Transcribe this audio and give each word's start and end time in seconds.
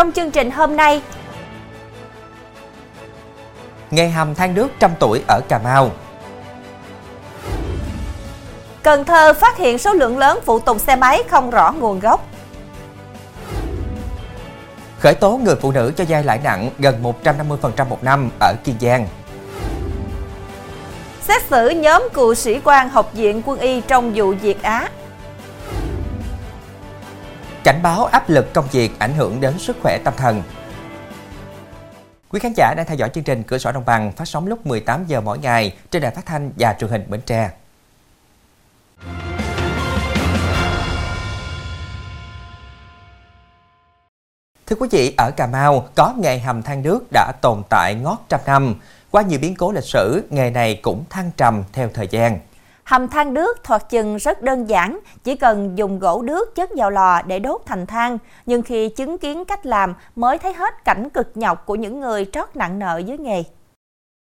Trong 0.00 0.12
chương 0.12 0.30
trình 0.30 0.50
hôm 0.50 0.76
nay, 0.76 1.02
Nghề 3.90 4.08
hầm 4.08 4.34
than 4.34 4.54
nước 4.54 4.68
trăm 4.78 4.90
tuổi 4.98 5.22
ở 5.28 5.40
Cà 5.48 5.58
Mau. 5.58 5.90
Cần 8.82 9.04
Thơ 9.04 9.34
phát 9.34 9.56
hiện 9.56 9.78
số 9.78 9.92
lượng 9.92 10.18
lớn 10.18 10.38
phụ 10.44 10.60
tùng 10.60 10.78
xe 10.78 10.96
máy 10.96 11.22
không 11.30 11.50
rõ 11.50 11.72
nguồn 11.72 12.00
gốc. 12.00 12.26
Khởi 14.98 15.14
tố 15.14 15.36
người 15.36 15.56
phụ 15.56 15.72
nữ 15.72 15.92
cho 15.96 16.04
vay 16.08 16.24
lãi 16.24 16.40
nặng 16.44 16.70
gần 16.78 17.02
150% 17.24 17.86
một 17.88 18.04
năm 18.04 18.30
ở 18.40 18.54
Kiên 18.64 18.76
Giang. 18.80 19.06
Xét 21.20 21.42
xử 21.50 21.68
nhóm 21.68 22.08
cựu 22.14 22.34
sĩ 22.34 22.60
quan 22.64 22.88
học 22.88 23.10
viện 23.12 23.42
quân 23.44 23.58
y 23.58 23.80
trong 23.80 24.12
vụ 24.14 24.34
Việt 24.42 24.62
Á. 24.62 24.88
Cảnh 27.64 27.80
báo 27.82 28.04
áp 28.04 28.30
lực 28.30 28.52
công 28.54 28.66
việc 28.72 28.90
ảnh 28.98 29.14
hưởng 29.14 29.40
đến 29.40 29.58
sức 29.58 29.76
khỏe 29.82 29.98
tâm 30.04 30.14
thần. 30.16 30.42
Quý 32.28 32.40
khán 32.40 32.52
giả 32.56 32.74
đang 32.76 32.86
theo 32.86 32.96
dõi 32.96 33.10
chương 33.14 33.24
trình 33.24 33.42
Cửa 33.42 33.58
sổ 33.58 33.72
Đồng 33.72 33.84
bằng 33.84 34.12
phát 34.12 34.24
sóng 34.24 34.46
lúc 34.46 34.66
18 34.66 35.04
giờ 35.06 35.20
mỗi 35.20 35.38
ngày 35.38 35.76
trên 35.90 36.02
đài 36.02 36.10
phát 36.10 36.26
thanh 36.26 36.52
và 36.56 36.76
truyền 36.78 36.90
hình 36.90 37.04
Bến 37.08 37.20
Tre. 37.26 37.50
Thưa 44.66 44.76
quý 44.78 44.88
vị, 44.90 45.14
ở 45.16 45.30
Cà 45.30 45.46
Mau 45.46 45.88
có 45.94 46.14
nghề 46.18 46.38
hầm 46.38 46.62
than 46.62 46.82
nước 46.82 47.04
đã 47.12 47.32
tồn 47.42 47.62
tại 47.70 47.94
ngót 47.94 48.18
trăm 48.28 48.40
năm. 48.46 48.74
Qua 49.10 49.22
nhiều 49.22 49.38
biến 49.42 49.54
cố 49.54 49.72
lịch 49.72 49.84
sử, 49.84 50.26
nghề 50.30 50.50
này 50.50 50.80
cũng 50.82 51.04
thăng 51.10 51.30
trầm 51.36 51.64
theo 51.72 51.88
thời 51.94 52.08
gian. 52.10 52.38
Hầm 52.90 53.08
than 53.08 53.34
đước 53.34 53.64
thoạt 53.64 53.90
chừng 53.90 54.16
rất 54.16 54.42
đơn 54.42 54.68
giản, 54.68 54.98
chỉ 55.24 55.36
cần 55.36 55.72
dùng 55.76 55.98
gỗ 55.98 56.22
đước 56.22 56.54
chất 56.54 56.70
vào 56.76 56.90
lò 56.90 57.22
để 57.22 57.38
đốt 57.38 57.60
thành 57.66 57.86
than. 57.86 58.18
Nhưng 58.46 58.62
khi 58.62 58.88
chứng 58.88 59.18
kiến 59.18 59.44
cách 59.44 59.66
làm 59.66 59.94
mới 60.16 60.38
thấy 60.38 60.52
hết 60.52 60.84
cảnh 60.84 61.10
cực 61.10 61.30
nhọc 61.34 61.66
của 61.66 61.74
những 61.74 62.00
người 62.00 62.26
trót 62.32 62.48
nặng 62.54 62.78
nợ 62.78 63.02
dưới 63.06 63.18
nghề. 63.18 63.42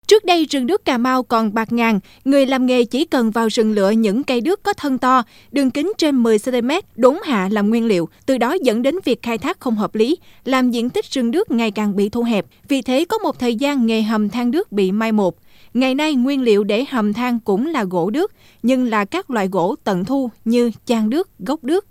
Trước 0.07 0.25
đây 0.25 0.45
rừng 0.51 0.67
đước 0.67 0.85
Cà 0.85 0.99
Mau 0.99 1.23
còn 1.23 1.55
bạc 1.55 1.73
ngàn, 1.73 2.01
người 2.25 2.47
làm 2.47 2.67
nghề 2.67 2.85
chỉ 2.85 3.05
cần 3.05 3.31
vào 3.31 3.49
rừng 3.49 3.73
lựa 3.73 3.91
những 3.91 4.25
cây 4.25 4.41
đước 4.41 4.63
có 4.63 4.73
thân 4.73 4.99
to, 4.99 5.23
đường 5.53 5.71
kính 5.71 5.93
trên 5.99 6.17
10 6.23 6.39
cm, 6.39 6.71
đốn 6.97 7.17
hạ 7.25 7.49
làm 7.53 7.69
nguyên 7.69 7.87
liệu, 7.87 8.09
từ 8.27 8.39
đó 8.39 8.57
dẫn 8.63 8.83
đến 8.83 8.95
việc 9.05 9.23
khai 9.23 9.39
thác 9.39 9.61
không 9.61 9.77
hợp 9.77 9.95
lý, 9.95 10.17
làm 10.45 10.71
diện 10.71 10.91
tích 10.91 11.05
rừng 11.05 11.31
đước 11.31 11.51
ngày 11.51 11.71
càng 11.71 11.97
bị 11.97 12.09
thu 12.09 12.23
hẹp. 12.23 12.45
Vì 12.69 12.83
thế 12.83 13.05
có 13.05 13.19
một 13.19 13.39
thời 13.39 13.55
gian 13.55 13.87
nghề 13.87 14.03
hầm 14.03 14.29
than 14.29 14.51
đước 14.51 14.73
bị 14.73 14.93
mai 14.93 15.13
một. 15.13 15.37
Ngày 15.77 15.95
nay 15.95 16.15
nguyên 16.15 16.43
liệu 16.43 16.65
để 16.65 16.85
hầm 16.91 17.13
than 17.13 17.41
cũng 17.41 17.67
là 17.67 17.85
gỗ 17.85 18.11
đước, 18.11 18.33
nhưng 18.63 18.85
là 18.85 19.05
các 19.05 19.31
loại 19.31 19.49
gỗ 19.49 19.75
tận 19.85 20.05
thu 20.05 20.31
như 20.45 20.71
chan 20.85 21.11
đước, 21.11 21.29
gốc 21.39 21.65
đước. 21.65 21.87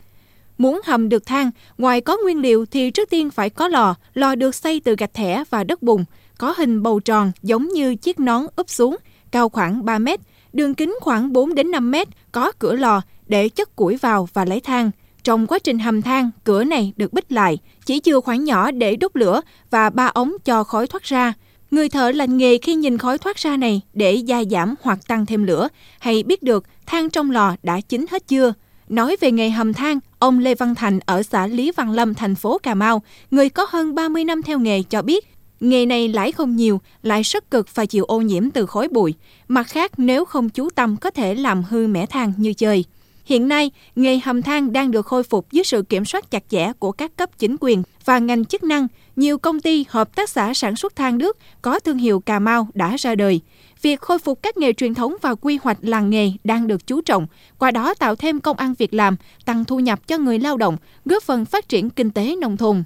Muốn 0.57 0.81
hầm 0.85 1.09
được 1.09 1.25
than, 1.25 1.51
ngoài 1.77 2.01
có 2.01 2.17
nguyên 2.23 2.41
liệu 2.41 2.65
thì 2.65 2.91
trước 2.91 3.09
tiên 3.09 3.29
phải 3.29 3.49
có 3.49 3.67
lò, 3.67 3.95
lò 4.13 4.35
được 4.35 4.55
xây 4.55 4.79
từ 4.79 4.95
gạch 4.97 5.13
thẻ 5.13 5.43
và 5.49 5.63
đất 5.63 5.83
bùn, 5.83 6.05
có 6.37 6.53
hình 6.57 6.83
bầu 6.83 6.99
tròn 6.99 7.31
giống 7.41 7.67
như 7.67 7.95
chiếc 7.95 8.19
nón 8.19 8.45
úp 8.55 8.69
xuống, 8.69 8.97
cao 9.31 9.49
khoảng 9.49 9.85
3 9.85 9.99
mét, 9.99 10.19
đường 10.53 10.73
kính 10.73 10.97
khoảng 11.01 11.33
4 11.33 11.55
đến 11.55 11.71
5 11.71 11.91
mét, 11.91 12.07
có 12.31 12.51
cửa 12.51 12.75
lò 12.75 13.01
để 13.27 13.49
chất 13.49 13.75
củi 13.75 13.97
vào 13.97 14.27
và 14.33 14.45
lấy 14.45 14.59
than. 14.59 14.91
Trong 15.23 15.47
quá 15.47 15.59
trình 15.59 15.79
hầm 15.79 16.01
than, 16.01 16.31
cửa 16.43 16.63
này 16.63 16.93
được 16.95 17.13
bích 17.13 17.31
lại, 17.31 17.57
chỉ 17.85 17.99
chừa 17.99 18.19
khoảng 18.19 18.43
nhỏ 18.43 18.71
để 18.71 18.95
đốt 18.95 19.11
lửa 19.13 19.41
và 19.69 19.89
ba 19.89 20.05
ống 20.13 20.33
cho 20.45 20.63
khói 20.63 20.87
thoát 20.87 21.03
ra. 21.03 21.33
Người 21.71 21.89
thợ 21.89 22.11
lành 22.11 22.37
nghề 22.37 22.57
khi 22.57 22.75
nhìn 22.75 22.97
khói 22.97 23.17
thoát 23.17 23.37
ra 23.37 23.57
này 23.57 23.81
để 23.93 24.13
gia 24.13 24.43
giảm 24.43 24.75
hoặc 24.81 25.07
tăng 25.07 25.25
thêm 25.25 25.43
lửa, 25.43 25.67
hay 25.99 26.23
biết 26.23 26.43
được 26.43 26.65
than 26.85 27.09
trong 27.09 27.31
lò 27.31 27.55
đã 27.63 27.81
chín 27.81 28.05
hết 28.11 28.27
chưa. 28.27 28.53
Nói 28.89 29.15
về 29.21 29.31
nghề 29.31 29.49
hầm 29.49 29.73
than, 29.73 29.99
ông 30.19 30.39
Lê 30.39 30.55
Văn 30.55 30.75
Thành 30.75 30.99
ở 31.05 31.23
xã 31.23 31.47
Lý 31.47 31.71
Văn 31.71 31.91
Lâm, 31.91 32.13
thành 32.13 32.35
phố 32.35 32.57
Cà 32.57 32.75
Mau, 32.75 33.01
người 33.31 33.49
có 33.49 33.67
hơn 33.69 33.95
30 33.95 34.23
năm 34.23 34.41
theo 34.41 34.59
nghề 34.59 34.83
cho 34.83 35.01
biết, 35.01 35.25
nghề 35.59 35.85
này 35.85 36.07
lãi 36.07 36.31
không 36.31 36.55
nhiều, 36.55 36.81
lại 37.03 37.21
rất 37.21 37.51
cực 37.51 37.75
và 37.75 37.85
chịu 37.85 38.05
ô 38.05 38.21
nhiễm 38.21 38.49
từ 38.51 38.65
khói 38.65 38.87
bụi. 38.87 39.13
Mặt 39.47 39.67
khác, 39.67 39.91
nếu 39.97 40.25
không 40.25 40.49
chú 40.49 40.69
tâm 40.69 40.97
có 40.97 41.09
thể 41.09 41.35
làm 41.35 41.63
hư 41.63 41.87
mẻ 41.87 42.05
than 42.05 42.33
như 42.37 42.53
chơi. 42.53 42.85
Hiện 43.25 43.47
nay, 43.47 43.71
nghề 43.95 44.17
hầm 44.17 44.41
than 44.41 44.73
đang 44.73 44.91
được 44.91 45.05
khôi 45.05 45.23
phục 45.23 45.51
dưới 45.51 45.63
sự 45.63 45.81
kiểm 45.81 46.05
soát 46.05 46.31
chặt 46.31 46.43
chẽ 46.49 46.71
của 46.79 46.91
các 46.91 47.15
cấp 47.15 47.29
chính 47.37 47.55
quyền 47.59 47.83
và 48.05 48.19
ngành 48.19 48.45
chức 48.45 48.63
năng. 48.63 48.87
Nhiều 49.15 49.37
công 49.37 49.59
ty, 49.59 49.85
hợp 49.89 50.15
tác 50.15 50.29
xã 50.29 50.53
sản 50.53 50.75
xuất 50.75 50.95
than 50.95 51.17
nước 51.17 51.37
có 51.61 51.79
thương 51.79 51.97
hiệu 51.97 52.19
Cà 52.19 52.39
Mau 52.39 52.67
đã 52.73 52.95
ra 52.99 53.15
đời. 53.15 53.41
Việc 53.81 54.01
khôi 54.01 54.19
phục 54.19 54.41
các 54.41 54.57
nghề 54.57 54.73
truyền 54.73 54.93
thống 54.93 55.15
và 55.21 55.35
quy 55.35 55.59
hoạch 55.63 55.77
làng 55.81 56.09
nghề 56.09 56.31
đang 56.43 56.67
được 56.67 56.87
chú 56.87 57.01
trọng, 57.01 57.27
qua 57.59 57.71
đó 57.71 57.93
tạo 57.93 58.15
thêm 58.15 58.39
công 58.39 58.57
ăn 58.57 58.73
việc 58.73 58.93
làm, 58.93 59.15
tăng 59.45 59.65
thu 59.65 59.79
nhập 59.79 60.07
cho 60.07 60.17
người 60.17 60.39
lao 60.39 60.57
động, 60.57 60.77
góp 61.05 61.23
phần 61.23 61.45
phát 61.45 61.69
triển 61.69 61.89
kinh 61.89 62.11
tế 62.11 62.35
nông 62.35 62.57
thôn. 62.57 62.83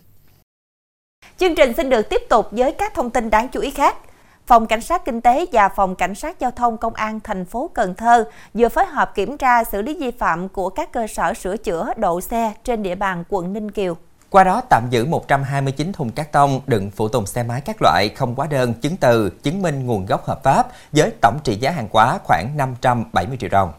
Chương 1.38 1.56
trình 1.56 1.74
xin 1.78 1.90
được 1.90 2.10
tiếp 2.10 2.22
tục 2.30 2.48
với 2.52 2.72
các 2.72 2.94
thông 2.94 3.10
tin 3.10 3.30
đáng 3.30 3.48
chú 3.50 3.60
ý 3.60 3.70
khác. 3.70 3.98
Phòng 4.48 4.68
Cảnh 4.68 4.82
sát 4.82 5.06
Kinh 5.06 5.22
tế 5.22 5.46
và 5.52 5.70
Phòng 5.70 5.96
Cảnh 5.96 6.16
sát 6.16 6.40
Giao 6.40 6.52
thông 6.52 6.78
Công 6.78 6.94
an 6.94 7.20
thành 7.24 7.46
phố 7.46 7.72
Cần 7.74 7.96
Thơ 7.96 8.30
vừa 8.54 8.70
phối 8.70 8.86
hợp 8.86 9.16
kiểm 9.16 9.38
tra 9.38 9.64
xử 9.64 9.82
lý 9.82 9.94
vi 9.94 10.12
phạm 10.12 10.50
của 10.50 10.70
các 10.70 10.92
cơ 10.92 11.08
sở 11.08 11.34
sửa 11.34 11.58
chữa 11.58 11.94
độ 11.98 12.22
xe 12.22 12.54
trên 12.64 12.84
địa 12.84 12.96
bàn 12.96 13.24
quận 13.30 13.54
Ninh 13.54 13.72
Kiều. 13.72 13.98
Qua 14.30 14.44
đó 14.44 14.62
tạm 14.70 14.84
giữ 14.90 15.06
129 15.06 15.92
thùng 15.94 16.12
cát 16.12 16.32
tông 16.32 16.62
đựng 16.68 16.92
phụ 16.96 17.08
tùng 17.08 17.26
xe 17.26 17.44
máy 17.44 17.62
các 17.62 17.82
loại 17.82 18.10
không 18.16 18.36
hóa 18.36 18.48
đơn, 18.48 18.74
chứng 18.74 18.98
từ, 18.98 19.30
chứng 19.30 19.62
minh 19.62 19.86
nguồn 19.86 20.06
gốc 20.06 20.26
hợp 20.26 20.44
pháp 20.44 20.68
với 20.92 21.12
tổng 21.22 21.40
trị 21.44 21.56
giá 21.56 21.72
hàng 21.72 21.88
hóa 21.92 22.20
khoảng 22.24 22.58
570 22.58 23.38
triệu 23.38 23.50
đồng. 23.50 23.72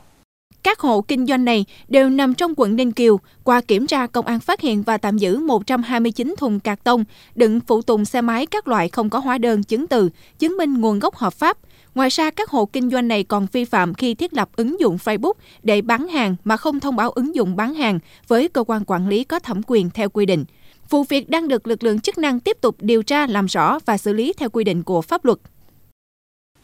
Các 0.63 0.81
hộ 0.81 1.01
kinh 1.01 1.27
doanh 1.27 1.45
này 1.45 1.65
đều 1.89 2.11
nằm 2.11 2.35
trong 2.35 2.55
quận 2.57 2.77
Ninh 2.77 2.93
Kiều. 2.93 3.21
Qua 3.45 3.61
kiểm 3.61 3.87
tra, 3.87 4.07
công 4.07 4.27
an 4.27 4.41
phát 4.41 4.61
hiện 4.61 4.83
và 4.83 4.99
tạm 4.99 5.19
giữ 5.19 5.39
129 5.39 6.35
thùng 6.39 6.61
cạc 6.61 6.85
tông 6.85 7.05
đựng 7.35 7.61
phụ 7.61 7.83
tùng 7.83 8.05
xe 8.05 8.21
máy 8.21 8.47
các 8.47 8.69
loại 8.69 8.89
không 8.89 9.11
có 9.11 9.19
hóa 9.19 9.39
đơn 9.39 9.63
chứng 9.63 9.87
từ, 9.87 10.11
chứng 10.39 10.57
minh 10.57 10.81
nguồn 10.81 10.99
gốc 10.99 11.15
hợp 11.15 11.33
pháp. 11.33 11.59
Ngoài 11.95 12.09
ra, 12.09 12.31
các 12.31 12.51
hộ 12.51 12.67
kinh 12.67 12.91
doanh 12.91 13.09
này 13.09 13.25
còn 13.25 13.47
vi 13.53 13.65
phạm 13.65 13.95
khi 13.95 14.15
thiết 14.15 14.35
lập 14.35 14.49
ứng 14.57 14.81
dụng 14.81 14.97
Facebook 14.97 15.33
để 15.63 15.81
bán 15.83 16.09
hàng 16.09 16.37
mà 16.45 16.57
không 16.57 16.81
thông 16.81 16.97
báo 16.97 17.11
ứng 17.11 17.35
dụng 17.35 17.57
bán 17.57 17.75
hàng 17.75 17.99
với 18.29 18.49
cơ 18.49 18.65
quan 18.65 18.85
quản 18.87 19.09
lý 19.09 19.25
có 19.25 19.39
thẩm 19.39 19.61
quyền 19.67 19.91
theo 19.91 20.09
quy 20.09 20.27
định. 20.27 20.45
Vụ 20.91 21.05
việc 21.05 21.31
đang 21.31 21.49
được 21.49 21.67
lực 21.67 21.83
lượng 21.83 22.01
chức 22.01 22.19
năng 22.19 22.41
tiếp 22.41 22.57
tục 22.61 22.77
điều 22.79 23.03
tra 23.03 23.27
làm 23.27 23.47
rõ 23.47 23.79
và 23.87 23.99
xử 23.99 24.13
lý 24.13 24.33
theo 24.39 24.51
quy 24.51 24.65
định 24.65 24.83
của 24.83 25.03
pháp 25.03 25.25
luật. 25.25 25.39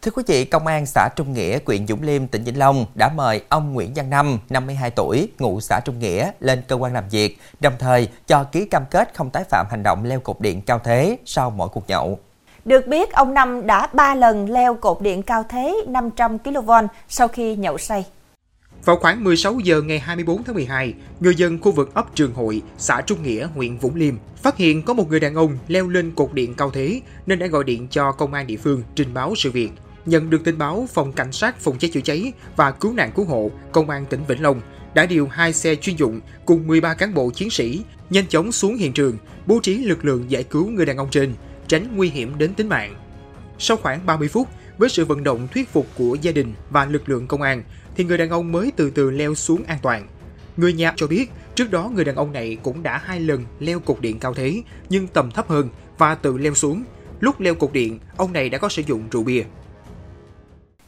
Thưa 0.03 0.10
quý 0.10 0.22
vị, 0.26 0.44
Công 0.44 0.66
an 0.66 0.87
xã 0.87 1.09
Trung 1.16 1.32
Nghĩa, 1.32 1.58
huyện 1.66 1.87
Dũng 1.87 2.03
Liêm, 2.03 2.26
tỉnh 2.26 2.44
Vĩnh 2.44 2.58
Long 2.58 2.87
đã 2.94 3.10
mời 3.16 3.43
ông 3.48 3.72
Nguyễn 3.72 3.94
Văn 3.94 4.10
Năm, 4.10 4.38
52 4.50 4.91
tuổi, 4.91 5.28
ngụ 5.38 5.60
xã 5.60 5.81
Trung 5.84 5.98
Nghĩa, 5.98 6.31
lên 6.41 6.62
cơ 6.69 6.76
quan 6.76 6.93
làm 6.93 7.08
việc, 7.08 7.38
đồng 7.60 7.75
thời 7.78 8.08
cho 8.26 8.44
ký 8.44 8.64
cam 8.64 8.82
kết 8.91 9.14
không 9.14 9.31
tái 9.31 9.44
phạm 9.50 9.66
hành 9.70 9.82
động 9.82 10.04
leo 10.04 10.20
cột 10.20 10.41
điện 10.41 10.62
cao 10.62 10.81
thế 10.84 11.19
sau 11.25 11.50
mỗi 11.50 11.69
cuộc 11.69 11.88
nhậu. 11.88 12.19
Được 12.66 12.87
biết, 12.87 13.12
ông 13.12 13.34
Năm 13.34 13.66
đã 13.66 13.87
3 13.93 14.15
lần 14.15 14.50
leo 14.50 14.75
cột 14.75 15.00
điện 15.00 15.22
cao 15.22 15.44
thế 15.49 15.77
500 15.88 16.38
kV 16.38 16.71
sau 17.09 17.28
khi 17.28 17.56
nhậu 17.56 17.78
say. 17.78 18.04
Vào 18.84 18.97
khoảng 18.97 19.25
16 19.25 19.59
giờ 19.65 19.82
ngày 19.82 19.99
24 19.99 20.44
tháng 20.44 20.54
12, 20.54 20.94
người 21.21 21.34
dân 21.34 21.60
khu 21.60 21.72
vực 21.72 21.94
ấp 21.94 22.15
Trường 22.15 22.34
Hội, 22.34 22.62
xã 22.78 23.00
Trung 23.00 23.22
Nghĩa, 23.22 23.49
huyện 23.55 23.76
Vũng 23.76 23.94
Liêm 23.94 24.15
phát 24.43 24.56
hiện 24.56 24.82
có 24.82 24.94
một 24.94 25.10
người 25.10 25.21
đàn 25.21 25.34
ông 25.34 25.59
leo 25.69 25.88
lên 25.88 26.12
cột 26.15 26.32
điện 26.32 26.55
cao 26.55 26.71
thế 26.71 27.00
nên 27.26 27.38
đã 27.38 27.47
gọi 27.47 27.65
điện 27.65 27.87
cho 27.91 28.12
công 28.12 28.34
an 28.34 28.47
địa 28.47 28.56
phương 28.56 28.82
trình 28.94 29.15
báo 29.15 29.34
sự 29.37 29.50
việc. 29.50 29.71
Nhận 30.06 30.31
được 30.31 30.44
tin 30.44 30.59
báo, 30.59 30.87
Phòng 30.94 31.12
Cảnh 31.12 31.32
sát 31.32 31.60
Phòng 31.60 31.78
cháy 31.78 31.91
chữa 31.94 32.00
cháy 32.00 32.32
và 32.56 32.71
Cứu 32.71 32.93
nạn 32.93 33.10
Cứu 33.16 33.25
hộ 33.25 33.50
Công 33.72 33.91
an 33.91 34.06
tỉnh 34.06 34.21
Vĩnh 34.28 34.43
Long 34.43 34.60
đã 34.94 35.06
điều 35.06 35.28
hai 35.28 35.53
xe 35.53 35.75
chuyên 35.75 35.97
dụng 35.97 36.21
cùng 36.47 36.66
13 36.66 36.94
cán 36.94 37.15
bộ 37.15 37.31
chiến 37.31 37.50
sĩ 37.50 37.82
nhanh 38.10 38.26
chóng 38.26 38.53
xuống 38.53 38.76
hiện 38.76 38.93
trường, 38.93 39.19
bố 39.47 39.60
trí 39.62 39.78
lực 39.78 40.05
lượng 40.05 40.25
giải 40.28 40.43
cứu 40.43 40.69
người 40.69 40.87
đàn 40.87 40.96
ông 40.96 41.08
trên, 41.11 41.35
tránh 41.69 41.97
nguy 41.97 42.09
hiểm 42.09 42.39
đến 42.39 42.55
tính 42.55 42.69
mạng. 42.69 42.95
Sau 43.59 43.77
khoảng 43.77 44.07
30 44.07 44.29
phút, 44.29 44.49
với 44.79 44.89
sự 44.89 45.05
vận 45.05 45.25
động 45.25 45.49
thuyết 45.55 45.69
phục 45.69 45.87
của 45.95 46.17
gia 46.23 46.33
đình 46.33 46.55
và 46.71 46.85
lực 46.85 47.09
lượng 47.09 47.27
công 47.27 47.43
an, 47.43 47.63
thì 47.97 48.05
người 48.05 48.19
đàn 48.19 48.31
ông 48.31 48.53
mới 48.53 48.73
từ 48.77 48.91
từ 48.91 49.11
leo 49.11 49.35
xuống 49.35 49.65
an 49.65 49.79
toàn. 49.83 50.09
Người 50.57 50.73
nhà 50.73 50.93
cho 50.97 51.07
biết, 51.07 51.31
trước 51.55 51.71
đó 51.71 51.91
người 51.95 52.05
đàn 52.05 52.17
ông 52.17 52.33
này 52.33 52.57
cũng 52.63 52.83
đã 52.83 52.99
hai 53.05 53.21
lần 53.21 53.45
leo 53.61 53.81
cột 53.81 54.01
điện 54.01 54.19
cao 54.19 54.35
thế, 54.35 54.63
nhưng 54.89 55.07
tầm 55.07 55.31
thấp 55.31 55.49
hơn 55.49 55.69
và 55.99 56.15
tự 56.15 56.39
leo 56.39 56.55
xuống. 56.55 56.85
Lúc 57.21 57.41
leo 57.41 57.55
cột 57.55 57.73
điện, 57.73 57.99
ông 58.17 58.33
này 58.33 58.49
đã 58.49 58.59
có 58.59 58.69
sử 58.69 58.83
dụng 58.87 59.03
rượu 59.11 59.23
bia. 59.23 59.43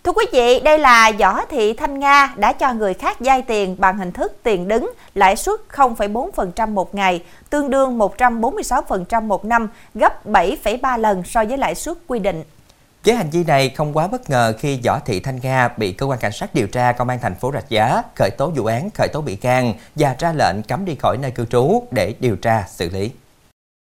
Thưa 0.09 0.13
quý 0.13 0.27
vị, 0.33 0.61
đây 0.61 0.79
là 0.79 1.13
Võ 1.19 1.45
Thị 1.45 1.73
Thanh 1.73 1.99
Nga 1.99 2.35
đã 2.37 2.53
cho 2.53 2.75
người 2.75 2.95
khác 2.95 3.17
vay 3.21 3.43
tiền 3.43 3.77
bằng 3.79 3.99
hình 3.99 4.13
thức 4.13 4.33
tiền 4.43 4.69
đứng, 4.69 4.91
lãi 5.15 5.37
suất 5.37 5.61
0,4% 5.71 6.69
một 6.69 6.95
ngày, 6.95 7.23
tương 7.51 7.71
đương 7.71 7.99
146% 7.99 9.23
một 9.23 9.45
năm, 9.45 9.69
gấp 9.95 10.27
7,3 10.27 10.99
lần 10.99 11.23
so 11.25 11.45
với 11.45 11.59
lãi 11.59 11.75
suất 11.75 11.97
quy 12.07 12.19
định. 12.19 12.45
Với 13.05 13.15
hành 13.15 13.31
vi 13.31 13.45
này 13.45 13.69
không 13.71 13.93
quá 13.93 14.07
bất 14.09 14.31
ngờ 14.31 14.55
khi 14.59 14.81
Võ 14.85 14.99
Thị 14.99 15.21
Thanh 15.21 15.41
Nga 15.43 15.69
bị 15.77 15.93
cơ 15.93 16.07
quan 16.07 16.19
cảnh 16.19 16.33
sát 16.33 16.55
điều 16.55 16.67
tra 16.67 16.93
công 16.93 17.09
an 17.09 17.19
thành 17.23 17.35
phố 17.35 17.51
Rạch 17.55 17.69
Giá 17.69 18.03
khởi 18.17 18.31
tố 18.39 18.53
vụ 18.57 18.65
án 18.65 18.91
khởi 18.95 19.09
tố 19.13 19.21
bị 19.21 19.37
can 19.37 19.75
và 19.95 20.17
ra 20.19 20.33
lệnh 20.33 20.63
cấm 20.63 20.85
đi 20.85 20.95
khỏi 20.95 21.17
nơi 21.23 21.31
cư 21.31 21.45
trú 21.45 21.83
để 21.91 22.15
điều 22.21 22.37
tra 22.37 22.65
xử 22.69 22.91
lý. 22.91 23.11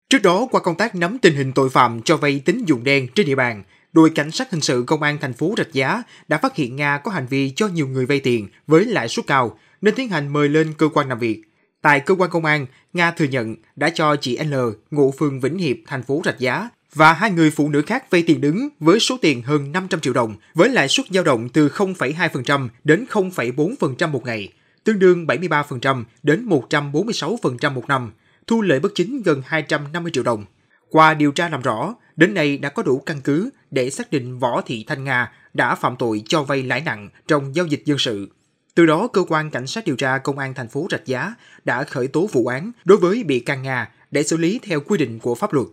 Trước 0.09 0.21
đó, 0.23 0.47
qua 0.51 0.61
công 0.61 0.75
tác 0.75 0.95
nắm 0.95 1.17
tình 1.21 1.35
hình 1.35 1.53
tội 1.53 1.69
phạm 1.69 2.01
cho 2.05 2.17
vay 2.17 2.41
tín 2.45 2.65
dụng 2.65 2.83
đen 2.83 3.07
trên 3.15 3.25
địa 3.25 3.35
bàn, 3.35 3.63
đội 3.93 4.09
cảnh 4.09 4.31
sát 4.31 4.51
hình 4.51 4.61
sự 4.61 4.83
công 4.87 5.03
an 5.03 5.17
thành 5.21 5.33
phố 5.33 5.53
Rạch 5.57 5.73
Giá 5.73 6.03
đã 6.27 6.37
phát 6.37 6.55
hiện 6.55 6.75
Nga 6.75 6.97
có 6.97 7.11
hành 7.11 7.27
vi 7.27 7.49
cho 7.55 7.67
nhiều 7.67 7.87
người 7.87 8.05
vay 8.05 8.19
tiền 8.19 8.47
với 8.67 8.85
lãi 8.85 9.07
suất 9.07 9.27
cao 9.27 9.57
nên 9.81 9.95
tiến 9.95 10.09
hành 10.09 10.33
mời 10.33 10.49
lên 10.49 10.73
cơ 10.77 10.89
quan 10.93 11.09
làm 11.09 11.19
việc. 11.19 11.41
Tại 11.81 11.99
cơ 11.99 12.15
quan 12.15 12.29
công 12.29 12.45
an, 12.45 12.65
Nga 12.93 13.11
thừa 13.11 13.25
nhận 13.25 13.55
đã 13.75 13.89
cho 13.89 14.15
chị 14.15 14.37
L, 14.37 14.53
ngụ 14.91 15.11
phường 15.19 15.39
Vĩnh 15.39 15.57
Hiệp, 15.57 15.77
thành 15.87 16.03
phố 16.03 16.21
Rạch 16.25 16.39
Giá, 16.39 16.69
và 16.93 17.13
hai 17.13 17.31
người 17.31 17.51
phụ 17.51 17.69
nữ 17.69 17.81
khác 17.81 18.11
vay 18.11 18.23
tiền 18.27 18.41
đứng 18.41 18.69
với 18.79 18.99
số 18.99 19.17
tiền 19.21 19.41
hơn 19.41 19.71
500 19.71 19.99
triệu 19.99 20.13
đồng, 20.13 20.35
với 20.53 20.69
lãi 20.69 20.87
suất 20.87 21.05
dao 21.09 21.23
động 21.23 21.49
từ 21.49 21.67
0,2% 21.67 22.67
đến 22.83 23.05
0,4% 23.09 24.09
một 24.09 24.25
ngày, 24.25 24.53
tương 24.83 24.99
đương 24.99 25.25
73% 25.25 26.03
đến 26.23 26.49
146% 26.49 27.73
một 27.73 27.87
năm, 27.87 28.11
thu 28.47 28.61
lợi 28.61 28.79
bất 28.79 28.91
chính 28.95 29.21
gần 29.21 29.41
250 29.45 30.11
triệu 30.11 30.23
đồng. 30.23 30.45
Qua 30.89 31.13
điều 31.13 31.31
tra 31.31 31.49
làm 31.49 31.61
rõ, 31.61 31.95
đến 32.15 32.33
nay 32.33 32.57
đã 32.57 32.69
có 32.69 32.83
đủ 32.83 32.99
căn 33.05 33.21
cứ 33.21 33.49
để 33.71 33.89
xác 33.89 34.11
định 34.11 34.39
Võ 34.39 34.61
Thị 34.61 34.85
Thanh 34.87 35.03
Nga 35.03 35.31
đã 35.53 35.75
phạm 35.75 35.95
tội 35.95 36.23
cho 36.25 36.43
vay 36.43 36.63
lãi 36.63 36.81
nặng 36.81 37.09
trong 37.27 37.55
giao 37.55 37.65
dịch 37.65 37.81
dân 37.85 37.97
sự. 37.97 38.29
Từ 38.75 38.85
đó, 38.85 39.07
cơ 39.07 39.23
quan 39.27 39.49
cảnh 39.49 39.67
sát 39.67 39.85
điều 39.85 39.95
tra 39.95 40.17
công 40.17 40.39
an 40.39 40.53
thành 40.53 40.67
phố 40.67 40.87
Rạch 40.91 41.05
Giá 41.05 41.35
đã 41.63 41.83
khởi 41.83 42.07
tố 42.07 42.27
vụ 42.31 42.47
án 42.47 42.71
đối 42.85 42.97
với 42.97 43.23
bị 43.23 43.39
can 43.39 43.63
Nga 43.63 43.89
để 44.11 44.23
xử 44.23 44.37
lý 44.37 44.59
theo 44.63 44.79
quy 44.79 44.97
định 44.97 45.19
của 45.19 45.35
pháp 45.35 45.53
luật. 45.53 45.67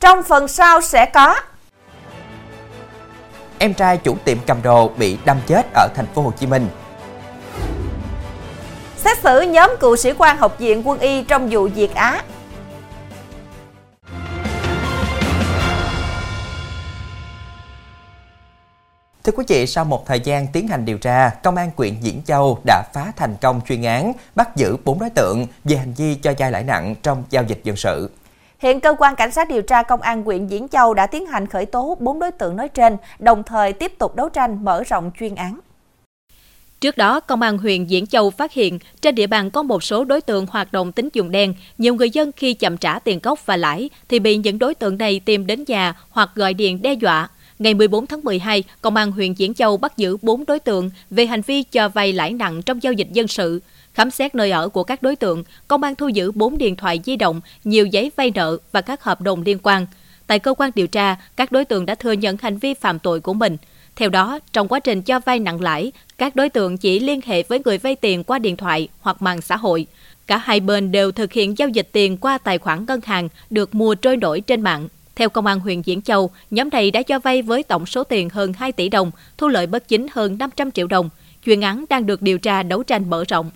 Trong 0.00 0.22
phần 0.22 0.48
sau 0.48 0.80
sẽ 0.80 1.10
có 1.14 1.34
Em 3.58 3.74
trai 3.74 3.98
chủ 3.98 4.16
tiệm 4.24 4.38
cầm 4.46 4.62
đồ 4.62 4.88
bị 4.88 5.18
đâm 5.24 5.40
chết 5.46 5.66
ở 5.74 5.88
thành 5.94 6.06
phố 6.14 6.22
Hồ 6.22 6.32
Chí 6.38 6.46
Minh. 6.46 6.68
Xét 8.96 9.18
xử 9.18 9.40
nhóm 9.40 9.70
cựu 9.80 9.96
sĩ 9.96 10.12
quan 10.18 10.36
học 10.38 10.58
viện 10.58 10.88
quân 10.88 10.98
y 10.98 11.22
trong 11.22 11.48
vụ 11.50 11.68
Việt 11.74 11.94
Á. 11.94 12.22
Thưa 19.26 19.32
quý 19.36 19.44
vị, 19.48 19.66
sau 19.66 19.84
một 19.84 20.06
thời 20.06 20.20
gian 20.20 20.46
tiến 20.52 20.68
hành 20.68 20.84
điều 20.84 20.98
tra, 20.98 21.30
Công 21.42 21.56
an 21.56 21.70
quyện 21.70 21.94
Diễn 22.00 22.22
Châu 22.26 22.58
đã 22.66 22.82
phá 22.94 23.12
thành 23.16 23.36
công 23.40 23.60
chuyên 23.68 23.82
án 23.82 24.12
bắt 24.34 24.56
giữ 24.56 24.76
4 24.84 24.98
đối 24.98 25.10
tượng 25.10 25.46
về 25.64 25.76
hành 25.76 25.92
vi 25.96 26.14
cho 26.14 26.34
vay 26.38 26.50
lãi 26.50 26.64
nặng 26.64 26.94
trong 27.02 27.24
giao 27.30 27.44
dịch 27.44 27.60
dân 27.64 27.76
sự. 27.76 28.10
Hiện 28.58 28.80
cơ 28.80 28.94
quan 28.98 29.16
cảnh 29.16 29.30
sát 29.30 29.48
điều 29.48 29.62
tra 29.62 29.82
công 29.82 30.00
an 30.00 30.22
huyện 30.22 30.46
Diễn 30.46 30.68
Châu 30.68 30.94
đã 30.94 31.06
tiến 31.06 31.26
hành 31.26 31.46
khởi 31.46 31.66
tố 31.66 31.96
4 32.00 32.18
đối 32.18 32.30
tượng 32.30 32.56
nói 32.56 32.68
trên, 32.68 32.96
đồng 33.18 33.42
thời 33.42 33.72
tiếp 33.72 33.98
tục 33.98 34.16
đấu 34.16 34.28
tranh 34.28 34.64
mở 34.64 34.82
rộng 34.82 35.10
chuyên 35.18 35.34
án. 35.34 35.60
Trước 36.80 36.96
đó, 36.96 37.20
Công 37.20 37.42
an 37.42 37.58
huyện 37.58 37.84
Diễn 37.84 38.06
Châu 38.06 38.30
phát 38.30 38.52
hiện 38.52 38.78
trên 39.00 39.14
địa 39.14 39.26
bàn 39.26 39.50
có 39.50 39.62
một 39.62 39.82
số 39.82 40.04
đối 40.04 40.20
tượng 40.20 40.46
hoạt 40.46 40.72
động 40.72 40.92
tín 40.92 41.08
dụng 41.12 41.30
đen. 41.30 41.54
Nhiều 41.78 41.94
người 41.94 42.10
dân 42.10 42.32
khi 42.36 42.54
chậm 42.54 42.76
trả 42.76 42.98
tiền 42.98 43.20
gốc 43.22 43.46
và 43.46 43.56
lãi 43.56 43.90
thì 44.08 44.18
bị 44.18 44.36
những 44.36 44.58
đối 44.58 44.74
tượng 44.74 44.98
này 44.98 45.20
tìm 45.20 45.46
đến 45.46 45.64
nhà 45.66 45.94
hoặc 46.10 46.30
gọi 46.34 46.54
điện 46.54 46.82
đe 46.82 46.92
dọa. 46.92 47.28
Ngày 47.58 47.74
14 47.74 48.06
tháng 48.06 48.24
12, 48.24 48.64
Công 48.80 48.96
an 48.96 49.12
huyện 49.12 49.32
Diễn 49.32 49.54
Châu 49.54 49.76
bắt 49.76 49.96
giữ 49.96 50.16
4 50.22 50.44
đối 50.46 50.58
tượng 50.58 50.90
về 51.10 51.26
hành 51.26 51.42
vi 51.42 51.62
cho 51.62 51.88
vay 51.88 52.12
lãi 52.12 52.32
nặng 52.32 52.62
trong 52.62 52.82
giao 52.82 52.92
dịch 52.92 53.08
dân 53.12 53.28
sự. 53.28 53.60
Khám 53.94 54.10
xét 54.10 54.34
nơi 54.34 54.50
ở 54.50 54.68
của 54.68 54.84
các 54.84 55.02
đối 55.02 55.16
tượng, 55.16 55.44
công 55.68 55.82
an 55.82 55.94
thu 55.94 56.08
giữ 56.08 56.32
4 56.32 56.58
điện 56.58 56.76
thoại 56.76 57.00
di 57.04 57.16
động, 57.16 57.40
nhiều 57.64 57.86
giấy 57.86 58.10
vay 58.16 58.32
nợ 58.34 58.58
và 58.72 58.80
các 58.80 59.04
hợp 59.04 59.20
đồng 59.20 59.42
liên 59.42 59.58
quan. 59.62 59.86
Tại 60.26 60.38
cơ 60.38 60.54
quan 60.54 60.70
điều 60.74 60.86
tra, 60.86 61.16
các 61.36 61.52
đối 61.52 61.64
tượng 61.64 61.86
đã 61.86 61.94
thừa 61.94 62.12
nhận 62.12 62.36
hành 62.40 62.58
vi 62.58 62.74
phạm 62.74 62.98
tội 62.98 63.20
của 63.20 63.34
mình. 63.34 63.56
Theo 63.96 64.08
đó, 64.08 64.38
trong 64.52 64.68
quá 64.68 64.80
trình 64.80 65.02
cho 65.02 65.20
vay 65.20 65.38
nặng 65.38 65.60
lãi, 65.60 65.92
các 66.18 66.36
đối 66.36 66.48
tượng 66.48 66.76
chỉ 66.76 67.00
liên 67.00 67.20
hệ 67.24 67.42
với 67.42 67.60
người 67.64 67.78
vay 67.78 67.96
tiền 67.96 68.24
qua 68.24 68.38
điện 68.38 68.56
thoại 68.56 68.88
hoặc 69.00 69.22
mạng 69.22 69.40
xã 69.40 69.56
hội. 69.56 69.86
Cả 70.26 70.38
hai 70.38 70.60
bên 70.60 70.92
đều 70.92 71.12
thực 71.12 71.32
hiện 71.32 71.58
giao 71.58 71.68
dịch 71.68 71.88
tiền 71.92 72.16
qua 72.16 72.38
tài 72.38 72.58
khoản 72.58 72.84
ngân 72.88 73.00
hàng 73.04 73.28
được 73.50 73.74
mua 73.74 73.94
trôi 73.94 74.16
nổi 74.16 74.40
trên 74.40 74.60
mạng. 74.60 74.88
Theo 75.16 75.28
Công 75.28 75.46
an 75.46 75.60
huyện 75.60 75.82
Diễn 75.82 76.02
Châu, 76.02 76.30
nhóm 76.50 76.68
này 76.70 76.90
đã 76.90 77.02
cho 77.02 77.18
vay 77.18 77.42
với 77.42 77.62
tổng 77.62 77.86
số 77.86 78.04
tiền 78.04 78.30
hơn 78.30 78.52
2 78.52 78.72
tỷ 78.72 78.88
đồng, 78.88 79.10
thu 79.38 79.48
lợi 79.48 79.66
bất 79.66 79.88
chính 79.88 80.06
hơn 80.12 80.38
500 80.38 80.70
triệu 80.70 80.86
đồng. 80.86 81.10
Chuyên 81.44 81.60
án 81.60 81.84
đang 81.88 82.06
được 82.06 82.22
điều 82.22 82.38
tra 82.38 82.62
đấu 82.62 82.82
tranh 82.82 83.10
mở 83.10 83.24
rộng. 83.28 83.50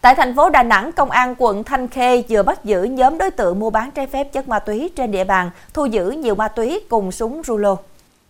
Tại 0.00 0.14
thành 0.14 0.36
phố 0.36 0.50
Đà 0.50 0.62
Nẵng, 0.62 0.92
Công 0.92 1.10
an 1.10 1.34
quận 1.38 1.64
Thanh 1.64 1.88
Khê 1.88 2.22
vừa 2.28 2.42
bắt 2.42 2.64
giữ 2.64 2.82
nhóm 2.82 3.18
đối 3.18 3.30
tượng 3.30 3.58
mua 3.58 3.70
bán 3.70 3.90
trái 3.90 4.06
phép 4.06 4.32
chất 4.32 4.48
ma 4.48 4.58
túy 4.58 4.90
trên 4.96 5.10
địa 5.10 5.24
bàn, 5.24 5.50
thu 5.74 5.86
giữ 5.86 6.10
nhiều 6.10 6.34
ma 6.34 6.48
túy 6.48 6.80
cùng 6.88 7.12
súng 7.12 7.42
rulo. 7.44 7.76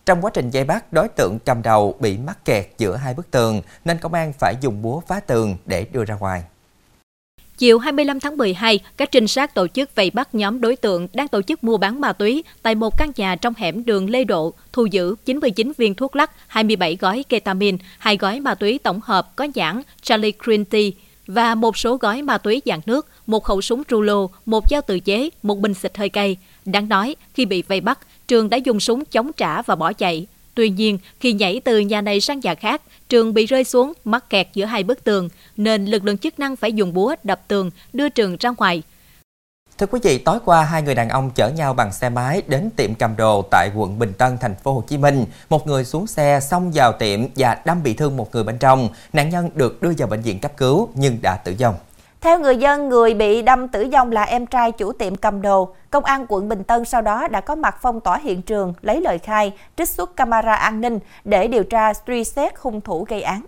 Trong 0.05 0.21
quá 0.21 0.31
trình 0.33 0.49
dây 0.49 0.63
bắt, 0.63 0.93
đối 0.93 1.07
tượng 1.07 1.37
cầm 1.45 1.61
đầu 1.61 1.95
bị 1.99 2.17
mắc 2.17 2.45
kẹt 2.45 2.65
giữa 2.77 2.95
hai 2.95 3.13
bức 3.13 3.31
tường 3.31 3.61
nên 3.85 3.97
công 3.97 4.13
an 4.13 4.33
phải 4.39 4.55
dùng 4.61 4.81
búa 4.81 5.01
phá 5.07 5.19
tường 5.19 5.57
để 5.65 5.85
đưa 5.91 6.05
ra 6.05 6.15
ngoài. 6.15 6.43
Chiều 7.57 7.79
25 7.79 8.19
tháng 8.19 8.37
12, 8.37 8.79
các 8.97 9.11
trinh 9.11 9.27
sát 9.27 9.53
tổ 9.53 9.67
chức 9.67 9.95
vây 9.95 10.09
bắt 10.09 10.35
nhóm 10.35 10.61
đối 10.61 10.75
tượng 10.75 11.07
đang 11.13 11.27
tổ 11.27 11.41
chức 11.41 11.63
mua 11.63 11.77
bán 11.77 12.01
ma 12.01 12.13
túy 12.13 12.43
tại 12.61 12.75
một 12.75 12.97
căn 12.97 13.11
nhà 13.15 13.35
trong 13.35 13.53
hẻm 13.57 13.85
đường 13.85 14.09
Lê 14.09 14.23
Độ, 14.23 14.53
thu 14.73 14.85
giữ 14.85 15.15
99 15.25 15.71
viên 15.77 15.95
thuốc 15.95 16.15
lắc, 16.15 16.31
27 16.47 16.97
gói 16.99 17.23
ketamin, 17.29 17.77
hai 17.97 18.17
gói 18.17 18.39
ma 18.39 18.55
túy 18.55 18.79
tổng 18.83 18.99
hợp 19.03 19.35
có 19.35 19.47
nhãn 19.55 19.81
Charlie 20.01 20.31
Crinty 20.43 20.93
và 21.27 21.55
một 21.55 21.77
số 21.77 21.97
gói 21.97 22.21
ma 22.21 22.37
túy 22.37 22.61
dạng 22.65 22.81
nước, 22.85 23.07
một 23.27 23.43
khẩu 23.43 23.61
súng 23.61 23.83
rulo, 23.89 24.27
một 24.45 24.63
dao 24.69 24.81
tự 24.81 24.99
chế, 24.99 25.29
một 25.43 25.59
bình 25.59 25.73
xịt 25.73 25.97
hơi 25.97 26.09
cay. 26.09 26.37
Đáng 26.65 26.89
nói, 26.89 27.15
khi 27.33 27.45
bị 27.45 27.61
vây 27.61 27.81
bắt, 27.81 27.99
Trường 28.27 28.49
đã 28.49 28.57
dùng 28.57 28.79
súng 28.79 29.05
chống 29.05 29.33
trả 29.33 29.61
và 29.61 29.75
bỏ 29.75 29.93
chạy. 29.93 30.27
Tuy 30.55 30.69
nhiên, 30.69 30.97
khi 31.19 31.33
nhảy 31.33 31.61
từ 31.65 31.79
nhà 31.79 32.01
này 32.01 32.21
sang 32.21 32.39
nhà 32.39 32.55
khác, 32.55 32.81
Trường 33.09 33.33
bị 33.33 33.45
rơi 33.45 33.63
xuống, 33.63 33.93
mắc 34.03 34.29
kẹt 34.29 34.47
giữa 34.53 34.65
hai 34.65 34.83
bức 34.83 35.03
tường, 35.03 35.29
nên 35.57 35.85
lực 35.85 36.03
lượng 36.03 36.17
chức 36.17 36.39
năng 36.39 36.55
phải 36.55 36.73
dùng 36.73 36.93
búa 36.93 37.15
đập 37.23 37.41
tường, 37.47 37.71
đưa 37.93 38.09
Trường 38.09 38.37
ra 38.39 38.49
ngoài. 38.57 38.83
Thưa 39.77 39.85
quý 39.85 39.99
vị, 40.03 40.17
tối 40.17 40.39
qua 40.45 40.63
hai 40.63 40.81
người 40.81 40.95
đàn 40.95 41.09
ông 41.09 41.31
chở 41.35 41.49
nhau 41.49 41.73
bằng 41.73 41.93
xe 41.93 42.09
máy 42.09 42.41
đến 42.47 42.69
tiệm 42.75 42.95
cầm 42.95 43.15
đồ 43.15 43.41
tại 43.51 43.69
quận 43.75 43.99
Bình 43.99 44.13
Tân, 44.17 44.37
thành 44.37 44.55
phố 44.55 44.73
Hồ 44.73 44.83
Chí 44.87 44.97
Minh. 44.97 45.25
Một 45.49 45.67
người 45.67 45.85
xuống 45.85 46.07
xe 46.07 46.39
xông 46.39 46.71
vào 46.71 46.93
tiệm 46.93 47.19
và 47.35 47.57
đâm 47.65 47.83
bị 47.83 47.93
thương 47.93 48.17
một 48.17 48.35
người 48.35 48.43
bên 48.43 48.57
trong. 48.57 48.89
Nạn 49.13 49.29
nhân 49.29 49.49
được 49.55 49.81
đưa 49.81 49.91
vào 49.97 50.07
bệnh 50.07 50.21
viện 50.21 50.39
cấp 50.39 50.57
cứu 50.57 50.89
nhưng 50.95 51.17
đã 51.21 51.35
tử 51.35 51.55
vong. 51.59 51.75
Theo 52.23 52.39
người 52.39 52.57
dân, 52.57 52.89
người 52.89 53.13
bị 53.13 53.41
đâm 53.41 53.67
tử 53.67 53.87
vong 53.91 54.11
là 54.11 54.23
em 54.23 54.45
trai 54.45 54.71
chủ 54.71 54.91
tiệm 54.91 55.15
cầm 55.15 55.41
đồ. 55.41 55.75
Công 55.89 56.03
an 56.03 56.25
quận 56.29 56.49
Bình 56.49 56.63
Tân 56.63 56.85
sau 56.85 57.01
đó 57.01 57.27
đã 57.27 57.41
có 57.41 57.55
mặt 57.55 57.75
phong 57.81 58.01
tỏa 58.01 58.17
hiện 58.17 58.41
trường, 58.41 58.73
lấy 58.81 59.01
lời 59.01 59.19
khai, 59.19 59.53
trích 59.77 59.89
xuất 59.89 60.15
camera 60.15 60.55
an 60.55 60.81
ninh 60.81 60.99
để 61.23 61.47
điều 61.47 61.63
tra 61.63 61.93
truy 62.07 62.23
xét 62.23 62.53
hung 62.57 62.81
thủ 62.81 63.05
gây 63.09 63.21
án. 63.21 63.45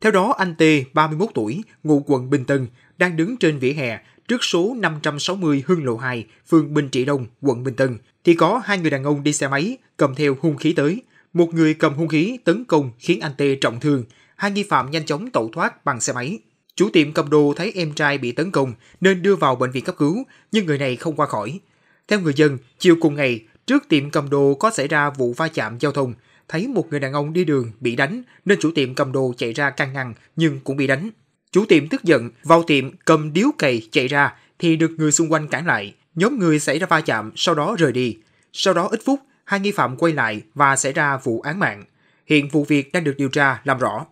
Theo 0.00 0.12
đó, 0.12 0.34
anh 0.38 0.54
T, 0.54 0.62
31 0.94 1.28
tuổi, 1.34 1.62
ngụ 1.82 2.02
quận 2.06 2.30
Bình 2.30 2.44
Tân, 2.44 2.66
đang 2.98 3.16
đứng 3.16 3.36
trên 3.36 3.58
vỉa 3.58 3.72
hè 3.72 3.98
trước 4.28 4.44
số 4.44 4.74
560 4.76 5.62
Hưng 5.66 5.84
Lộ 5.84 5.96
2, 5.96 6.26
phường 6.48 6.74
Bình 6.74 6.88
Trị 6.88 7.04
Đông, 7.04 7.26
quận 7.40 7.64
Bình 7.64 7.76
Tân, 7.76 7.98
thì 8.24 8.34
có 8.34 8.60
hai 8.64 8.78
người 8.78 8.90
đàn 8.90 9.04
ông 9.04 9.22
đi 9.22 9.32
xe 9.32 9.48
máy 9.48 9.76
cầm 9.96 10.14
theo 10.14 10.36
hung 10.40 10.56
khí 10.56 10.72
tới. 10.76 11.02
Một 11.32 11.54
người 11.54 11.74
cầm 11.74 11.94
hung 11.94 12.08
khí 12.08 12.38
tấn 12.44 12.64
công 12.64 12.90
khiến 12.98 13.20
anh 13.20 13.32
T 13.38 13.42
trọng 13.60 13.80
thương, 13.80 14.04
hai 14.36 14.50
nghi 14.50 14.64
phạm 14.70 14.90
nhanh 14.90 15.06
chóng 15.06 15.30
tẩu 15.30 15.50
thoát 15.52 15.84
bằng 15.84 16.00
xe 16.00 16.12
máy. 16.12 16.38
Chủ 16.80 16.90
tiệm 16.92 17.12
cầm 17.12 17.30
đồ 17.30 17.52
thấy 17.56 17.72
em 17.74 17.92
trai 17.92 18.18
bị 18.18 18.32
tấn 18.32 18.50
công 18.50 18.72
nên 19.00 19.22
đưa 19.22 19.36
vào 19.36 19.56
bệnh 19.56 19.70
viện 19.70 19.84
cấp 19.84 19.94
cứu, 19.98 20.24
nhưng 20.52 20.66
người 20.66 20.78
này 20.78 20.96
không 20.96 21.16
qua 21.16 21.26
khỏi. 21.26 21.60
Theo 22.08 22.20
người 22.20 22.32
dân, 22.36 22.58
chiều 22.78 22.96
cùng 23.00 23.14
ngày, 23.14 23.40
trước 23.66 23.88
tiệm 23.88 24.10
cầm 24.10 24.30
đồ 24.30 24.54
có 24.54 24.70
xảy 24.70 24.88
ra 24.88 25.10
vụ 25.10 25.32
va 25.32 25.48
chạm 25.48 25.76
giao 25.80 25.92
thông, 25.92 26.14
thấy 26.48 26.68
một 26.68 26.86
người 26.90 27.00
đàn 27.00 27.12
ông 27.12 27.32
đi 27.32 27.44
đường 27.44 27.72
bị 27.80 27.96
đánh 27.96 28.22
nên 28.44 28.58
chủ 28.60 28.70
tiệm 28.74 28.94
cầm 28.94 29.12
đồ 29.12 29.34
chạy 29.36 29.52
ra 29.52 29.70
can 29.70 29.92
ngăn 29.92 30.14
nhưng 30.36 30.60
cũng 30.64 30.76
bị 30.76 30.86
đánh. 30.86 31.10
Chủ 31.52 31.64
tiệm 31.64 31.88
tức 31.88 32.04
giận, 32.04 32.30
vào 32.44 32.62
tiệm 32.62 32.90
cầm 33.04 33.32
điếu 33.32 33.48
cày 33.58 33.82
chạy 33.90 34.08
ra 34.08 34.34
thì 34.58 34.76
được 34.76 34.90
người 34.96 35.12
xung 35.12 35.32
quanh 35.32 35.48
cản 35.48 35.66
lại. 35.66 35.94
Nhóm 36.14 36.38
người 36.38 36.58
xảy 36.58 36.78
ra 36.78 36.86
va 36.86 37.00
chạm 37.00 37.32
sau 37.36 37.54
đó 37.54 37.76
rời 37.78 37.92
đi. 37.92 38.16
Sau 38.52 38.74
đó 38.74 38.88
ít 38.90 39.00
phút, 39.04 39.20
hai 39.44 39.60
nghi 39.60 39.72
phạm 39.72 39.96
quay 39.96 40.12
lại 40.12 40.42
và 40.54 40.76
xảy 40.76 40.92
ra 40.92 41.16
vụ 41.16 41.40
án 41.40 41.58
mạng. 41.58 41.84
Hiện 42.26 42.48
vụ 42.48 42.64
việc 42.64 42.92
đang 42.92 43.04
được 43.04 43.14
điều 43.18 43.28
tra 43.28 43.60
làm 43.64 43.78
rõ. 43.78 44.06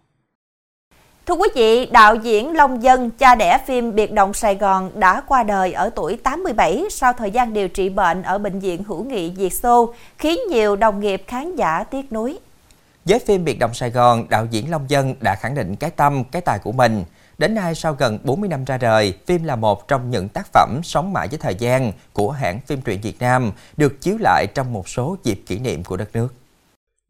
Thưa 1.29 1.35
quý 1.35 1.49
vị, 1.55 1.87
đạo 1.87 2.15
diễn 2.15 2.57
Long 2.57 2.83
Dân, 2.83 3.11
cha 3.11 3.35
đẻ 3.35 3.59
phim 3.67 3.95
Biệt 3.95 4.13
động 4.13 4.35
Sài 4.35 4.55
Gòn 4.55 4.91
đã 4.95 5.23
qua 5.27 5.43
đời 5.43 5.73
ở 5.73 5.91
tuổi 5.97 6.17
87 6.17 6.85
sau 6.91 7.13
thời 7.13 7.31
gian 7.31 7.53
điều 7.53 7.69
trị 7.69 7.89
bệnh 7.89 8.23
ở 8.23 8.39
Bệnh 8.39 8.61
viện 8.61 8.85
Hữu 8.85 9.05
nghị 9.05 9.31
Việt 9.31 9.53
Xô, 9.53 9.95
khiến 10.19 10.39
nhiều 10.51 10.77
đồng 10.77 11.01
nghiệp 11.01 11.23
khán 11.27 11.57
giả 11.57 11.85
tiếc 11.85 12.13
nuối. 12.13 12.39
Với 13.05 13.19
phim 13.19 13.45
Biệt 13.45 13.59
động 13.59 13.75
Sài 13.75 13.91
Gòn, 13.91 14.29
đạo 14.29 14.47
diễn 14.51 14.71
Long 14.71 14.91
Dân 14.91 15.15
đã 15.21 15.35
khẳng 15.35 15.55
định 15.55 15.77
cái 15.77 15.91
tâm, 15.91 16.25
cái 16.25 16.43
tài 16.43 16.59
của 16.59 16.73
mình. 16.73 17.05
Đến 17.39 17.55
nay, 17.55 17.75
sau 17.75 17.93
gần 17.93 18.19
40 18.23 18.49
năm 18.49 18.65
ra 18.65 18.79
đời, 18.79 19.15
phim 19.27 19.45
là 19.45 19.57
một 19.57 19.89
trong 19.89 20.11
những 20.11 20.29
tác 20.29 20.47
phẩm 20.53 20.81
sống 20.85 21.13
mãi 21.13 21.29
với 21.29 21.39
thời 21.39 21.55
gian 21.55 21.93
của 22.13 22.31
hãng 22.31 22.61
phim 22.67 22.81
truyện 22.81 23.01
Việt 23.01 23.21
Nam, 23.21 23.53
được 23.77 24.01
chiếu 24.01 24.17
lại 24.21 24.47
trong 24.55 24.73
một 24.73 24.89
số 24.89 25.17
dịp 25.25 25.43
kỷ 25.47 25.59
niệm 25.59 25.85
của 25.85 25.97
đất 25.97 26.09
nước. 26.13 26.38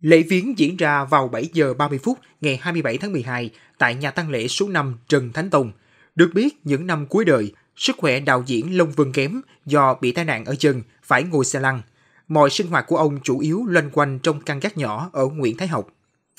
Lễ 0.00 0.23
viếng 0.23 0.59
diễn 0.59 0.76
ra 0.76 1.05
vào 1.05 1.28
7 1.28 1.49
giờ 1.52 1.75
30 1.75 1.99
phút 1.99 2.19
ngày 2.40 2.59
27 2.62 2.99
tháng 2.99 3.12
12 3.12 3.50
tại 3.78 3.95
nhà 3.95 4.11
tang 4.11 4.31
lễ 4.31 4.49
số 4.49 4.69
5 4.69 4.97
Trần 5.09 5.33
Thánh 5.33 5.50
Tông. 5.50 5.73
Được 6.14 6.31
biết, 6.35 6.57
những 6.64 6.87
năm 6.87 7.07
cuối 7.07 7.25
đời, 7.25 7.52
sức 7.76 7.97
khỏe 7.99 8.21
đạo 8.21 8.43
diễn 8.47 8.76
Long 8.78 8.93
Vân 8.93 9.12
kém 9.12 9.40
do 9.67 9.95
bị 10.00 10.12
tai 10.12 10.25
nạn 10.25 10.45
ở 10.45 10.55
chân, 10.55 10.83
phải 11.02 11.23
ngồi 11.23 11.45
xe 11.45 11.61
lăn. 11.61 11.83
Mọi 12.28 12.50
sinh 12.50 12.67
hoạt 12.67 12.87
của 12.87 12.97
ông 12.97 13.19
chủ 13.23 13.38
yếu 13.38 13.64
loanh 13.69 13.90
quanh 13.90 14.19
trong 14.19 14.40
căn 14.40 14.61
gác 14.61 14.78
nhỏ 14.78 15.11
ở 15.12 15.26
Nguyễn 15.26 15.57
Thái 15.57 15.69
Học. 15.69 15.88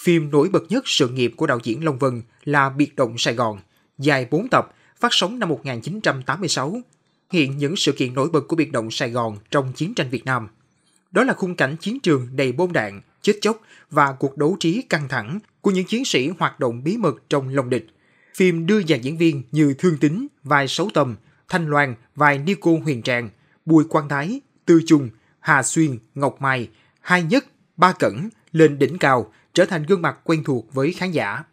Phim 0.01 0.32
nổi 0.32 0.50
bật 0.50 0.63
nhất 0.70 0.84
sự 0.88 1.10
nghiệp 1.10 1.34
của 1.38 1.48
đạo 1.48 1.60
diễn 1.63 1.86
Long 1.86 2.00
Vân 2.00 2.22
là 2.44 2.70
Biệt 2.70 2.96
động 2.96 3.18
Sài 3.18 3.34
Gòn, 3.34 3.60
dài 3.98 4.28
4 4.32 4.48
tập, 4.51 4.74
phát 5.00 5.10
sóng 5.12 5.39
năm 5.39 5.50
1986. 5.50 6.82
Hiện 7.32 7.58
những 7.58 7.75
sự 7.75 7.92
kiện 7.92 8.13
nổi 8.13 8.30
bật 8.30 8.48
của 8.48 8.56
Biệt 8.56 8.72
động 8.72 8.92
Sài 8.92 9.10
Gòn 9.10 9.38
trong 9.51 9.74
chiến 9.74 9.94
tranh 9.94 10.10
Việt 10.10 10.25
Nam. 10.25 10.48
Đó 11.12 11.24
là 11.24 11.34
khung 11.34 11.56
cảnh 11.56 11.75
chiến 11.78 12.00
trường 12.00 12.28
đầy 12.36 12.51
bom 12.51 12.74
đạn, 12.74 13.01
chết 13.21 13.33
chóc 13.41 13.61
và 13.91 14.11
cuộc 14.19 14.38
đấu 14.38 14.57
trí 14.59 14.81
căng 14.81 15.07
thẳng 15.07 15.39
của 15.61 15.71
những 15.71 15.85
chiến 15.85 16.05
sĩ 16.05 16.29
hoạt 16.39 16.59
động 16.59 16.83
bí 16.83 16.97
mật 16.97 17.15
trong 17.29 17.49
lòng 17.55 17.69
địch. 17.69 17.88
Phim 18.35 18.65
đưa 18.65 18.83
dàn 18.83 19.01
diễn 19.01 19.17
viên 19.17 19.43
như 19.51 19.73
Thương 19.77 19.97
Tính, 19.97 20.27
vai 20.43 20.67
Sáu 20.67 20.89
Tầm, 20.93 21.15
Thanh 21.49 21.67
Loan, 21.67 21.95
vai 22.15 22.38
Nico 22.38 22.71
Huyền 22.83 23.01
Trang, 23.01 23.29
Bùi 23.65 23.83
Quang 23.83 24.09
Thái, 24.09 24.41
Tư 24.65 24.81
Trung, 24.85 25.09
Hà 25.39 25.63
Xuyên, 25.63 25.97
Ngọc 26.15 26.41
Mai, 26.41 26.69
Hai 27.01 27.23
Nhất, 27.23 27.45
Ba 27.77 27.93
Cẩn 27.93 28.29
lên 28.51 28.79
đỉnh 28.79 28.97
cao, 28.97 29.33
trở 29.53 29.65
thành 29.65 29.83
gương 29.83 30.01
mặt 30.01 30.19
quen 30.23 30.43
thuộc 30.43 30.73
với 30.73 30.93
khán 30.93 31.11
giả. 31.11 31.43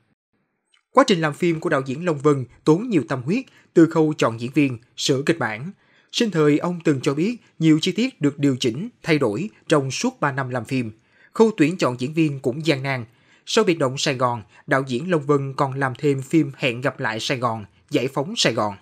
Quá 0.90 1.04
trình 1.06 1.20
làm 1.20 1.34
phim 1.34 1.60
của 1.60 1.68
đạo 1.68 1.82
diễn 1.86 2.04
Long 2.04 2.18
Vân 2.18 2.44
tốn 2.64 2.88
nhiều 2.88 3.02
tâm 3.08 3.22
huyết 3.22 3.44
từ 3.74 3.86
khâu 3.86 4.14
chọn 4.18 4.40
diễn 4.40 4.52
viên, 4.52 4.78
sửa 4.96 5.22
kịch 5.26 5.38
bản. 5.38 5.72
Sinh 6.12 6.30
thời 6.30 6.58
ông 6.58 6.80
từng 6.84 7.00
cho 7.00 7.14
biết 7.14 7.36
nhiều 7.58 7.78
chi 7.82 7.92
tiết 7.92 8.20
được 8.20 8.38
điều 8.38 8.56
chỉnh, 8.60 8.88
thay 9.02 9.18
đổi 9.18 9.50
trong 9.68 9.90
suốt 9.90 10.20
3 10.20 10.32
năm 10.32 10.50
làm 10.50 10.64
phim. 10.64 10.92
Khâu 11.36 11.50
tuyển 11.56 11.78
chọn 11.78 12.00
diễn 12.00 12.14
viên 12.14 12.40
cũng 12.40 12.66
gian 12.66 12.82
nan. 12.82 13.04
Sau 13.46 13.64
biệt 13.64 13.74
động 13.74 13.98
Sài 13.98 14.14
Gòn, 14.14 14.42
đạo 14.66 14.82
diễn 14.86 15.10
Long 15.10 15.20
Vân 15.26 15.54
còn 15.54 15.74
làm 15.74 15.92
thêm 15.98 16.22
phim 16.22 16.52
Hẹn 16.56 16.80
gặp 16.80 17.00
lại 17.00 17.20
Sài 17.20 17.38
Gòn, 17.38 17.64
Giải 17.90 18.08
phóng 18.14 18.34
Sài 18.36 18.52
Gòn. 18.52 18.74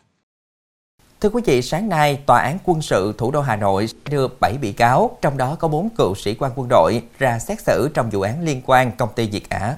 Thưa 1.21 1.29
quý 1.29 1.43
vị, 1.47 1.63
sáng 1.63 1.89
nay, 1.89 2.19
Tòa 2.27 2.41
án 2.41 2.59
quân 2.65 2.83
sự 2.83 3.15
thủ 3.19 3.31
đô 3.31 3.41
Hà 3.41 3.57
Nội 3.57 3.89
đưa 4.11 4.29
7 4.41 4.59
bị 4.63 4.73
cáo, 4.73 5.19
trong 5.23 5.37
đó 5.37 5.57
có 5.61 5.69
4 5.69 5.89
cựu 5.91 6.15
sĩ 6.15 6.35
quan 6.35 6.53
quân 6.57 6.69
đội, 6.69 7.03
ra 7.19 7.39
xét 7.39 7.61
xử 7.61 7.89
trong 7.95 8.11
vụ 8.11 8.21
án 8.21 8.45
liên 8.45 8.63
quan 8.67 8.91
công 8.99 9.09
ty 9.17 9.29
Việt 9.29 9.51
Á. 9.51 9.77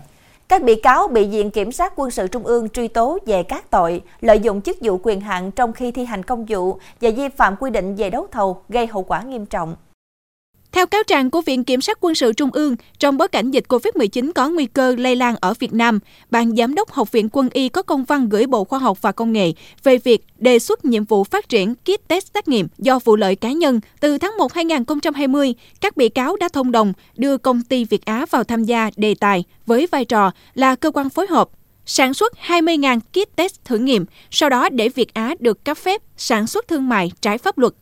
Các 0.48 0.62
bị 0.62 0.80
cáo 0.80 1.08
bị 1.08 1.28
Viện 1.28 1.50
Kiểm 1.50 1.72
sát 1.72 1.92
Quân 1.96 2.10
sự 2.10 2.26
Trung 2.26 2.46
ương 2.46 2.68
truy 2.68 2.88
tố 2.88 3.18
về 3.26 3.42
các 3.42 3.70
tội 3.70 4.02
lợi 4.20 4.40
dụng 4.40 4.62
chức 4.62 4.76
vụ 4.82 5.00
quyền 5.02 5.20
hạn 5.20 5.50
trong 5.50 5.72
khi 5.72 5.92
thi 5.92 6.04
hành 6.04 6.22
công 6.22 6.46
vụ 6.48 6.78
và 7.00 7.10
vi 7.16 7.28
phạm 7.28 7.56
quy 7.56 7.70
định 7.70 7.96
về 7.96 8.10
đấu 8.10 8.26
thầu 8.32 8.62
gây 8.68 8.86
hậu 8.86 9.02
quả 9.02 9.22
nghiêm 9.22 9.46
trọng. 9.46 9.76
Theo 10.76 10.86
cáo 10.86 11.02
trạng 11.02 11.30
của 11.30 11.40
Viện 11.40 11.64
Kiểm 11.64 11.80
sát 11.80 11.98
Quân 12.00 12.14
sự 12.14 12.32
Trung 12.32 12.50
ương, 12.52 12.76
trong 12.98 13.16
bối 13.16 13.28
cảnh 13.28 13.50
dịch 13.50 13.64
COVID-19 13.68 14.32
có 14.32 14.48
nguy 14.48 14.66
cơ 14.66 14.94
lây 14.98 15.16
lan 15.16 15.34
ở 15.40 15.54
Việt 15.58 15.72
Nam, 15.72 15.98
Ban 16.30 16.56
Giám 16.56 16.74
đốc 16.74 16.90
Học 16.90 17.12
viện 17.12 17.28
Quân 17.32 17.48
y 17.52 17.68
có 17.68 17.82
công 17.82 18.04
văn 18.04 18.28
gửi 18.28 18.46
Bộ 18.46 18.64
Khoa 18.64 18.78
học 18.78 19.02
và 19.02 19.12
Công 19.12 19.32
nghệ 19.32 19.52
về 19.82 19.98
việc 19.98 20.24
đề 20.38 20.58
xuất 20.58 20.84
nhiệm 20.84 21.04
vụ 21.04 21.24
phát 21.24 21.48
triển 21.48 21.74
kit 21.74 22.08
test 22.08 22.26
xét 22.34 22.48
nghiệm 22.48 22.68
do 22.78 22.98
vụ 22.98 23.16
lợi 23.16 23.36
cá 23.36 23.52
nhân. 23.52 23.80
Từ 24.00 24.18
tháng 24.18 24.36
1 24.38 24.52
2020, 24.52 25.54
các 25.80 25.96
bị 25.96 26.08
cáo 26.08 26.36
đã 26.36 26.48
thông 26.48 26.72
đồng 26.72 26.92
đưa 27.16 27.36
công 27.36 27.62
ty 27.62 27.84
Việt 27.84 28.04
Á 28.04 28.26
vào 28.30 28.44
tham 28.44 28.64
gia 28.64 28.90
đề 28.96 29.14
tài 29.14 29.44
với 29.66 29.86
vai 29.90 30.04
trò 30.04 30.30
là 30.54 30.74
cơ 30.74 30.90
quan 30.90 31.10
phối 31.10 31.26
hợp 31.26 31.48
sản 31.86 32.14
xuất 32.14 32.32
20.000 32.46 33.00
kit 33.00 33.36
test 33.36 33.54
thử 33.64 33.78
nghiệm, 33.78 34.04
sau 34.30 34.50
đó 34.50 34.68
để 34.68 34.88
Việt 34.88 35.14
Á 35.14 35.34
được 35.38 35.64
cấp 35.64 35.78
phép 35.78 36.02
sản 36.16 36.46
xuất 36.46 36.68
thương 36.68 36.88
mại 36.88 37.12
trái 37.20 37.38
pháp 37.38 37.58
luật. 37.58 37.72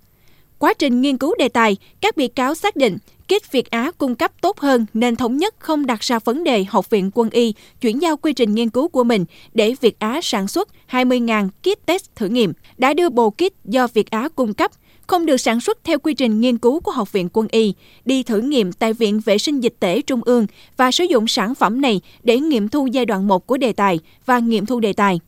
Quá 0.58 0.75
trình 0.75 1.00
nghiên 1.00 1.18
cứu 1.18 1.34
đề 1.38 1.49
tài, 1.49 1.76
các 2.00 2.16
bị 2.16 2.28
cáo 2.28 2.54
xác 2.54 2.76
định 2.76 2.99
kit 3.28 3.52
Việt 3.52 3.70
Á 3.70 3.90
cung 3.99 4.14
cấp 4.14 4.32
tốt 4.40 4.61
hơn 4.61 4.87
nên 4.94 5.16
thống 5.16 5.37
nhất 5.37 5.54
không 5.58 5.87
đặt 5.87 6.00
ra 6.00 6.18
vấn 6.18 6.44
đề 6.44 6.64
Học 6.64 6.90
viện 6.90 7.11
Quân 7.14 7.30
y 7.30 7.54
chuyển 7.80 8.02
giao 8.02 8.16
quy 8.16 8.32
trình 8.32 8.54
nghiên 8.54 8.70
cứu 8.70 8.88
của 8.88 9.04
mình 9.04 9.25
để 9.54 9.75
Việt 9.80 9.99
Á 9.99 10.20
sản 10.23 10.49
xuất 10.49 10.68
20.000 10.90 11.49
kit 11.49 11.87
test 11.87 12.04
thử 12.16 12.26
nghiệm, 12.26 12.52
đã 12.76 12.94
đưa 12.94 13.08
bộ 13.08 13.30
kit 13.30 13.64
do 13.64 13.87
Việt 13.87 14.11
Á 14.11 14.28
cung 14.37 14.54
cấp 14.54 14.70
không 15.06 15.26
được 15.26 15.37
sản 15.37 15.61
xuất 15.61 15.78
theo 15.84 15.99
quy 15.99 16.14
trình 16.14 16.40
nghiên 16.40 16.58
cứu 16.58 16.80
của 16.80 16.92
Học 16.92 17.12
viện 17.12 17.28
Quân 17.32 17.49
y, 17.50 17.75
đi 18.04 18.23
thử 18.23 18.40
nghiệm 18.40 18.73
tại 18.73 18.92
Viện 18.92 19.20
Vệ 19.20 19.38
sinh 19.38 19.61
Dịch 19.61 19.75
tễ 19.80 20.02
Trung 20.02 20.20
ương 20.25 20.46
và 20.76 20.90
sử 20.90 21.04
dụng 21.04 21.26
sản 21.26 21.54
phẩm 21.54 21.80
này 21.80 22.00
để 22.23 22.38
nghiệm 22.38 22.68
thu 22.68 22.87
giai 22.87 23.06
đoạn 23.06 23.28
1 23.28 23.46
của 23.46 23.56
đề 23.56 23.73
tài 23.73 23.99
và 24.26 24.38
nghiệm 24.38 24.66
thu 24.66 24.80
đề 24.80 24.92
tài. 24.92 25.20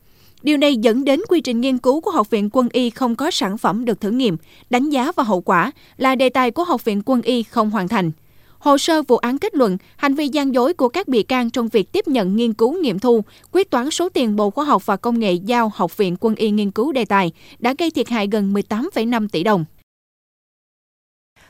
Điều 0.47 0.57
này 0.57 0.75
dẫn 0.75 1.05
đến 1.05 1.19
quy 1.29 1.41
trình 1.41 1.61
nghiên 1.61 1.77
cứu 1.77 2.01
của 2.01 2.11
Học 2.11 2.29
viện 2.29 2.49
Quân 2.53 2.69
y 2.73 2.89
không 2.89 3.15
có 3.15 3.31
sản 3.31 3.57
phẩm 3.57 3.85
được 3.85 4.01
thử 4.01 4.11
nghiệm, 4.11 4.37
đánh 4.69 4.89
giá 4.89 5.11
và 5.15 5.23
hậu 5.23 5.41
quả 5.41 5.71
là 5.97 6.15
đề 6.15 6.29
tài 6.29 6.51
của 6.51 6.63
Học 6.63 6.85
viện 6.85 7.01
Quân 7.05 7.21
y 7.21 7.43
không 7.43 7.69
hoàn 7.69 7.87
thành. 7.87 8.11
Hồ 8.59 8.77
sơ 8.77 9.01
vụ 9.01 9.17
án 9.17 9.37
kết 9.37 9.55
luận 9.55 9.77
hành 9.97 10.15
vi 10.15 10.27
gian 10.27 10.53
dối 10.53 10.73
của 10.73 10.89
các 10.89 11.07
bị 11.07 11.23
can 11.23 11.49
trong 11.49 11.67
việc 11.67 11.91
tiếp 11.91 12.07
nhận 12.07 12.35
nghiên 12.35 12.53
cứu 12.53 12.81
nghiệm 12.81 12.99
thu, 12.99 13.21
quyết 13.51 13.69
toán 13.69 13.89
số 13.89 14.09
tiền 14.09 14.35
Bộ 14.35 14.49
Khoa 14.49 14.65
học 14.65 14.85
và 14.85 14.97
Công 14.97 15.19
nghệ 15.19 15.33
giao 15.33 15.71
Học 15.75 15.97
viện 15.97 16.15
Quân 16.19 16.35
y 16.35 16.51
nghiên 16.51 16.71
cứu 16.71 16.91
đề 16.91 17.05
tài 17.05 17.31
đã 17.59 17.73
gây 17.77 17.91
thiệt 17.91 18.09
hại 18.09 18.27
gần 18.31 18.53
18,5 18.53 19.27
tỷ 19.31 19.43
đồng. 19.43 19.65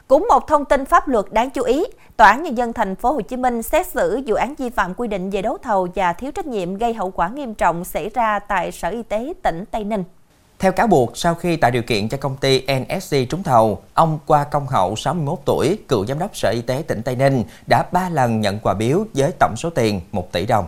Cũng 0.08 0.28
một 0.30 0.48
thông 0.48 0.66
tin 0.66 0.86
pháp 0.86 1.08
luật 1.08 1.26
đáng 1.32 1.50
chú 1.50 1.64
ý, 1.64 1.84
Tòa 2.18 2.28
án 2.28 2.44
nhân 2.44 2.58
dân 2.58 2.74
thành 2.74 2.96
phố 2.96 3.12
Hồ 3.12 3.22
Chí 3.22 3.38
Minh 3.38 3.64
xét 3.64 3.88
xử 3.88 4.22
vụ 4.26 4.36
án 4.36 4.56
vi 4.56 4.70
phạm 4.70 4.94
quy 4.94 5.08
định 5.08 5.30
về 5.30 5.42
đấu 5.42 5.58
thầu 5.64 5.88
và 5.96 6.14
thiếu 6.14 6.32
trách 6.32 6.48
nhiệm 6.48 6.78
gây 6.78 6.94
hậu 6.94 7.12
quả 7.12 7.30
nghiêm 7.30 7.54
trọng 7.54 7.86
xảy 7.86 8.10
ra 8.10 8.40
tại 8.40 8.72
Sở 8.72 8.90
Y 8.90 9.04
tế 9.04 9.34
tỉnh 9.44 9.64
Tây 9.72 9.84
Ninh. 9.84 10.04
Theo 10.60 10.72
cáo 10.72 10.88
buộc, 10.88 11.18
sau 11.18 11.36
khi 11.36 11.56
tạo 11.56 11.72
điều 11.72 11.82
kiện 11.82 12.10
cho 12.10 12.18
công 12.18 12.38
ty 12.38 12.62
NSC 12.62 13.16
trúng 13.30 13.44
thầu, 13.44 13.82
ông 13.94 14.20
Qua 14.26 14.44
Công 14.44 14.68
Hậu 14.68 14.96
61 14.96 15.40
tuổi, 15.46 15.78
cựu 15.88 16.06
giám 16.06 16.20
đốc 16.20 16.38
Sở 16.38 16.50
Y 16.50 16.62
tế 16.62 16.84
tỉnh 16.88 17.02
Tây 17.02 17.16
Ninh 17.16 17.44
đã 17.70 17.84
ba 17.92 18.10
lần 18.10 18.42
nhận 18.42 18.60
quà 18.60 18.74
biếu 18.74 19.06
với 19.14 19.32
tổng 19.40 19.56
số 19.58 19.70
tiền 19.70 20.02
1 20.12 20.32
tỷ 20.32 20.46
đồng. 20.46 20.66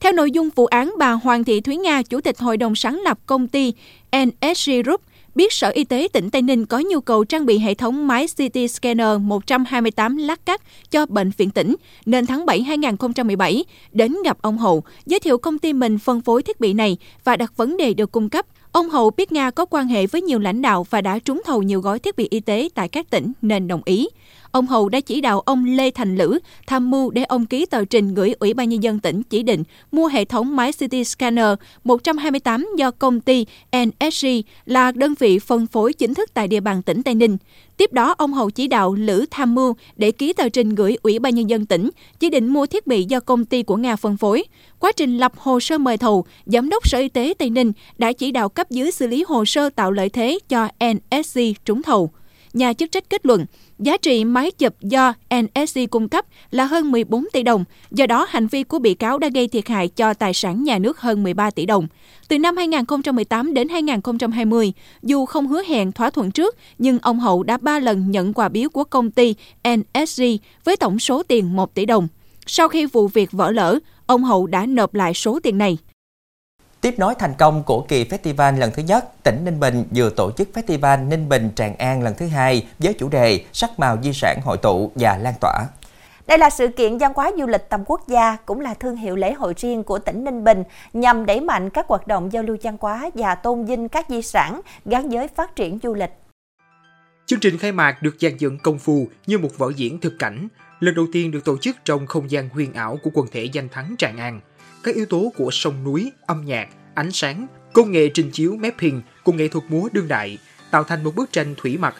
Theo 0.00 0.12
nội 0.12 0.30
dung 0.30 0.48
vụ 0.56 0.66
án, 0.66 0.94
bà 0.98 1.12
Hoàng 1.12 1.44
Thị 1.44 1.60
Thúy 1.60 1.76
Nga, 1.76 2.02
Chủ 2.02 2.20
tịch 2.20 2.38
Hội 2.38 2.56
đồng 2.56 2.74
sáng 2.74 3.00
lập 3.04 3.18
công 3.26 3.48
ty 3.48 3.72
NSC 4.12 4.70
Group, 4.84 5.00
biết 5.40 5.52
Sở 5.52 5.70
Y 5.70 5.84
tế 5.84 6.08
tỉnh 6.12 6.30
Tây 6.30 6.42
Ninh 6.42 6.66
có 6.66 6.82
nhu 6.90 7.00
cầu 7.00 7.24
trang 7.24 7.46
bị 7.46 7.58
hệ 7.58 7.74
thống 7.74 8.08
máy 8.08 8.26
CT 8.26 8.70
scanner 8.70 9.20
128 9.20 10.16
lát 10.16 10.46
cắt 10.46 10.62
cho 10.90 11.06
bệnh 11.06 11.30
viện 11.36 11.50
tỉnh, 11.50 11.76
nên 12.06 12.26
tháng 12.26 12.46
7 12.46 12.62
2017 12.62 13.64
đến 13.92 14.16
gặp 14.24 14.38
ông 14.42 14.58
Hậu, 14.58 14.82
giới 15.06 15.20
thiệu 15.20 15.38
công 15.38 15.58
ty 15.58 15.72
mình 15.72 15.98
phân 15.98 16.20
phối 16.20 16.42
thiết 16.42 16.60
bị 16.60 16.72
này 16.72 16.96
và 17.24 17.36
đặt 17.36 17.56
vấn 17.56 17.76
đề 17.76 17.94
được 17.94 18.12
cung 18.12 18.28
cấp. 18.28 18.46
Ông 18.72 18.90
Hậu 18.90 19.10
biết 19.10 19.32
Nga 19.32 19.50
có 19.50 19.64
quan 19.64 19.88
hệ 19.88 20.06
với 20.06 20.22
nhiều 20.22 20.38
lãnh 20.38 20.62
đạo 20.62 20.86
và 20.90 21.00
đã 21.00 21.18
trúng 21.18 21.42
thầu 21.44 21.62
nhiều 21.62 21.80
gói 21.80 21.98
thiết 21.98 22.16
bị 22.16 22.28
y 22.30 22.40
tế 22.40 22.68
tại 22.74 22.88
các 22.88 23.10
tỉnh 23.10 23.32
nên 23.42 23.68
đồng 23.68 23.82
ý 23.84 24.08
ông 24.52 24.66
Hầu 24.66 24.88
đã 24.88 25.00
chỉ 25.00 25.20
đạo 25.20 25.40
ông 25.40 25.64
Lê 25.64 25.90
Thành 25.90 26.16
Lữ 26.16 26.38
tham 26.66 26.90
mưu 26.90 27.10
để 27.10 27.24
ông 27.24 27.46
ký 27.46 27.66
tờ 27.66 27.84
trình 27.84 28.14
gửi 28.14 28.34
Ủy 28.38 28.54
ban 28.54 28.68
Nhân 28.68 28.82
dân 28.82 28.98
tỉnh 28.98 29.22
chỉ 29.22 29.42
định 29.42 29.62
mua 29.92 30.06
hệ 30.06 30.24
thống 30.24 30.56
máy 30.56 30.72
CT 30.72 31.06
scanner 31.06 31.54
128 31.84 32.68
do 32.76 32.90
công 32.90 33.20
ty 33.20 33.46
NSG 33.76 34.26
là 34.66 34.92
đơn 34.92 35.14
vị 35.18 35.38
phân 35.38 35.66
phối 35.66 35.92
chính 35.92 36.14
thức 36.14 36.34
tại 36.34 36.48
địa 36.48 36.60
bàn 36.60 36.82
tỉnh 36.82 37.02
Tây 37.02 37.14
Ninh. 37.14 37.36
Tiếp 37.76 37.92
đó, 37.92 38.14
ông 38.18 38.32
Hậu 38.32 38.50
chỉ 38.50 38.68
đạo 38.68 38.94
Lữ 38.94 39.26
tham 39.30 39.54
mưu 39.54 39.74
để 39.96 40.10
ký 40.12 40.32
tờ 40.32 40.48
trình 40.48 40.74
gửi 40.74 40.96
Ủy 41.02 41.18
ban 41.18 41.34
Nhân 41.34 41.50
dân 41.50 41.66
tỉnh, 41.66 41.90
chỉ 42.20 42.30
định 42.30 42.46
mua 42.46 42.66
thiết 42.66 42.86
bị 42.86 43.04
do 43.04 43.20
công 43.20 43.44
ty 43.44 43.62
của 43.62 43.76
Nga 43.76 43.96
phân 43.96 44.16
phối. 44.16 44.44
Quá 44.78 44.92
trình 44.92 45.18
lập 45.18 45.32
hồ 45.36 45.60
sơ 45.60 45.78
mời 45.78 45.96
thầu, 45.96 46.24
Giám 46.46 46.68
đốc 46.68 46.88
Sở 46.88 46.98
Y 46.98 47.08
tế 47.08 47.34
Tây 47.38 47.50
Ninh 47.50 47.72
đã 47.98 48.12
chỉ 48.12 48.32
đạo 48.32 48.48
cấp 48.48 48.70
dưới 48.70 48.90
xử 48.90 49.06
lý 49.06 49.24
hồ 49.28 49.44
sơ 49.44 49.70
tạo 49.70 49.90
lợi 49.90 50.08
thế 50.08 50.38
cho 50.48 50.68
NSC 50.80 51.40
trúng 51.64 51.82
thầu. 51.82 52.10
Nhà 52.52 52.72
chức 52.72 52.92
trách 52.92 53.10
kết 53.10 53.26
luận, 53.26 53.46
giá 53.78 53.96
trị 53.96 54.24
máy 54.24 54.50
chụp 54.50 54.74
do 54.80 55.14
NSC 55.40 55.80
cung 55.90 56.08
cấp 56.08 56.26
là 56.50 56.64
hơn 56.64 56.90
14 56.90 57.24
tỷ 57.32 57.42
đồng, 57.42 57.64
do 57.90 58.06
đó 58.06 58.26
hành 58.28 58.46
vi 58.46 58.62
của 58.62 58.78
bị 58.78 58.94
cáo 58.94 59.18
đã 59.18 59.28
gây 59.28 59.48
thiệt 59.48 59.68
hại 59.68 59.88
cho 59.88 60.14
tài 60.14 60.34
sản 60.34 60.64
nhà 60.64 60.78
nước 60.78 61.00
hơn 61.00 61.22
13 61.22 61.50
tỷ 61.50 61.66
đồng. 61.66 61.86
Từ 62.28 62.38
năm 62.38 62.56
2018 62.56 63.54
đến 63.54 63.68
2020, 63.68 64.72
dù 65.02 65.26
không 65.26 65.46
hứa 65.46 65.62
hẹn 65.62 65.92
thỏa 65.92 66.10
thuận 66.10 66.30
trước, 66.30 66.56
nhưng 66.78 66.98
ông 66.98 67.20
Hậu 67.20 67.42
đã 67.42 67.56
ba 67.56 67.78
lần 67.78 68.10
nhận 68.10 68.32
quà 68.32 68.48
biếu 68.48 68.68
của 68.68 68.84
công 68.84 69.10
ty 69.10 69.34
NSG 69.68 70.22
với 70.64 70.76
tổng 70.76 70.98
số 70.98 71.22
tiền 71.22 71.56
1 71.56 71.74
tỷ 71.74 71.86
đồng. 71.86 72.08
Sau 72.46 72.68
khi 72.68 72.86
vụ 72.86 73.08
việc 73.08 73.32
vỡ 73.32 73.50
lỡ, 73.50 73.78
ông 74.06 74.24
Hậu 74.24 74.46
đã 74.46 74.66
nộp 74.66 74.94
lại 74.94 75.14
số 75.14 75.40
tiền 75.42 75.58
này. 75.58 75.78
Tiếp 76.80 76.94
nối 76.98 77.14
thành 77.14 77.34
công 77.38 77.62
của 77.62 77.80
kỳ 77.88 78.04
festival 78.04 78.58
lần 78.58 78.70
thứ 78.74 78.82
nhất, 78.82 79.22
tỉnh 79.22 79.44
Ninh 79.44 79.60
Bình 79.60 79.84
vừa 79.94 80.10
tổ 80.10 80.30
chức 80.32 80.48
festival 80.54 81.08
Ninh 81.08 81.28
Bình 81.28 81.50
Tràng 81.54 81.76
An 81.76 82.02
lần 82.02 82.14
thứ 82.18 82.26
hai 82.26 82.66
với 82.78 82.94
chủ 82.94 83.08
đề 83.08 83.44
sắc 83.52 83.78
màu 83.78 83.98
di 84.02 84.12
sản 84.12 84.40
hội 84.44 84.56
tụ 84.56 84.92
và 84.94 85.18
lan 85.18 85.34
tỏa. 85.40 85.66
Đây 86.26 86.38
là 86.38 86.50
sự 86.50 86.68
kiện 86.68 86.98
văn 86.98 87.12
hóa 87.16 87.30
du 87.38 87.46
lịch 87.46 87.68
tầm 87.68 87.84
quốc 87.86 88.08
gia, 88.08 88.36
cũng 88.46 88.60
là 88.60 88.74
thương 88.74 88.96
hiệu 88.96 89.16
lễ 89.16 89.32
hội 89.32 89.54
riêng 89.56 89.82
của 89.82 89.98
tỉnh 89.98 90.24
Ninh 90.24 90.44
Bình 90.44 90.62
nhằm 90.92 91.26
đẩy 91.26 91.40
mạnh 91.40 91.70
các 91.70 91.86
hoạt 91.88 92.06
động 92.06 92.32
giao 92.32 92.42
lưu 92.42 92.56
văn 92.62 92.76
hóa 92.80 93.10
và 93.14 93.34
tôn 93.34 93.64
vinh 93.64 93.88
các 93.88 94.06
di 94.08 94.22
sản 94.22 94.60
gắn 94.84 95.08
với 95.08 95.28
phát 95.28 95.56
triển 95.56 95.78
du 95.82 95.94
lịch. 95.94 96.12
Chương 97.26 97.40
trình 97.40 97.58
khai 97.58 97.72
mạc 97.72 98.02
được 98.02 98.16
dàn 98.20 98.36
dựng 98.36 98.58
công 98.58 98.78
phu 98.78 99.06
như 99.26 99.38
một 99.38 99.50
vở 99.58 99.72
diễn 99.76 100.00
thực 100.00 100.12
cảnh, 100.18 100.48
lần 100.80 100.94
đầu 100.94 101.06
tiên 101.12 101.30
được 101.30 101.44
tổ 101.44 101.56
chức 101.60 101.76
trong 101.84 102.06
không 102.06 102.30
gian 102.30 102.48
huyền 102.48 102.74
ảo 102.74 102.98
của 103.02 103.10
quần 103.14 103.26
thể 103.32 103.44
danh 103.52 103.68
thắng 103.68 103.94
Tràng 103.98 104.16
An– 104.16 104.40
các 104.84 104.94
yếu 104.94 105.06
tố 105.06 105.32
của 105.36 105.50
sông 105.50 105.84
núi, 105.84 106.12
âm 106.26 106.44
nhạc, 106.44 106.68
ánh 106.94 107.12
sáng, 107.12 107.46
công 107.72 107.92
nghệ 107.92 108.08
trình 108.14 108.30
chiếu 108.30 108.56
mapping 108.56 109.02
cùng 109.24 109.36
nghệ 109.36 109.48
thuật 109.48 109.64
múa 109.68 109.88
đương 109.92 110.08
đại 110.08 110.38
tạo 110.70 110.84
thành 110.84 111.04
một 111.04 111.14
bức 111.14 111.32
tranh 111.32 111.54
thủy 111.56 111.78
mặc 111.78 111.94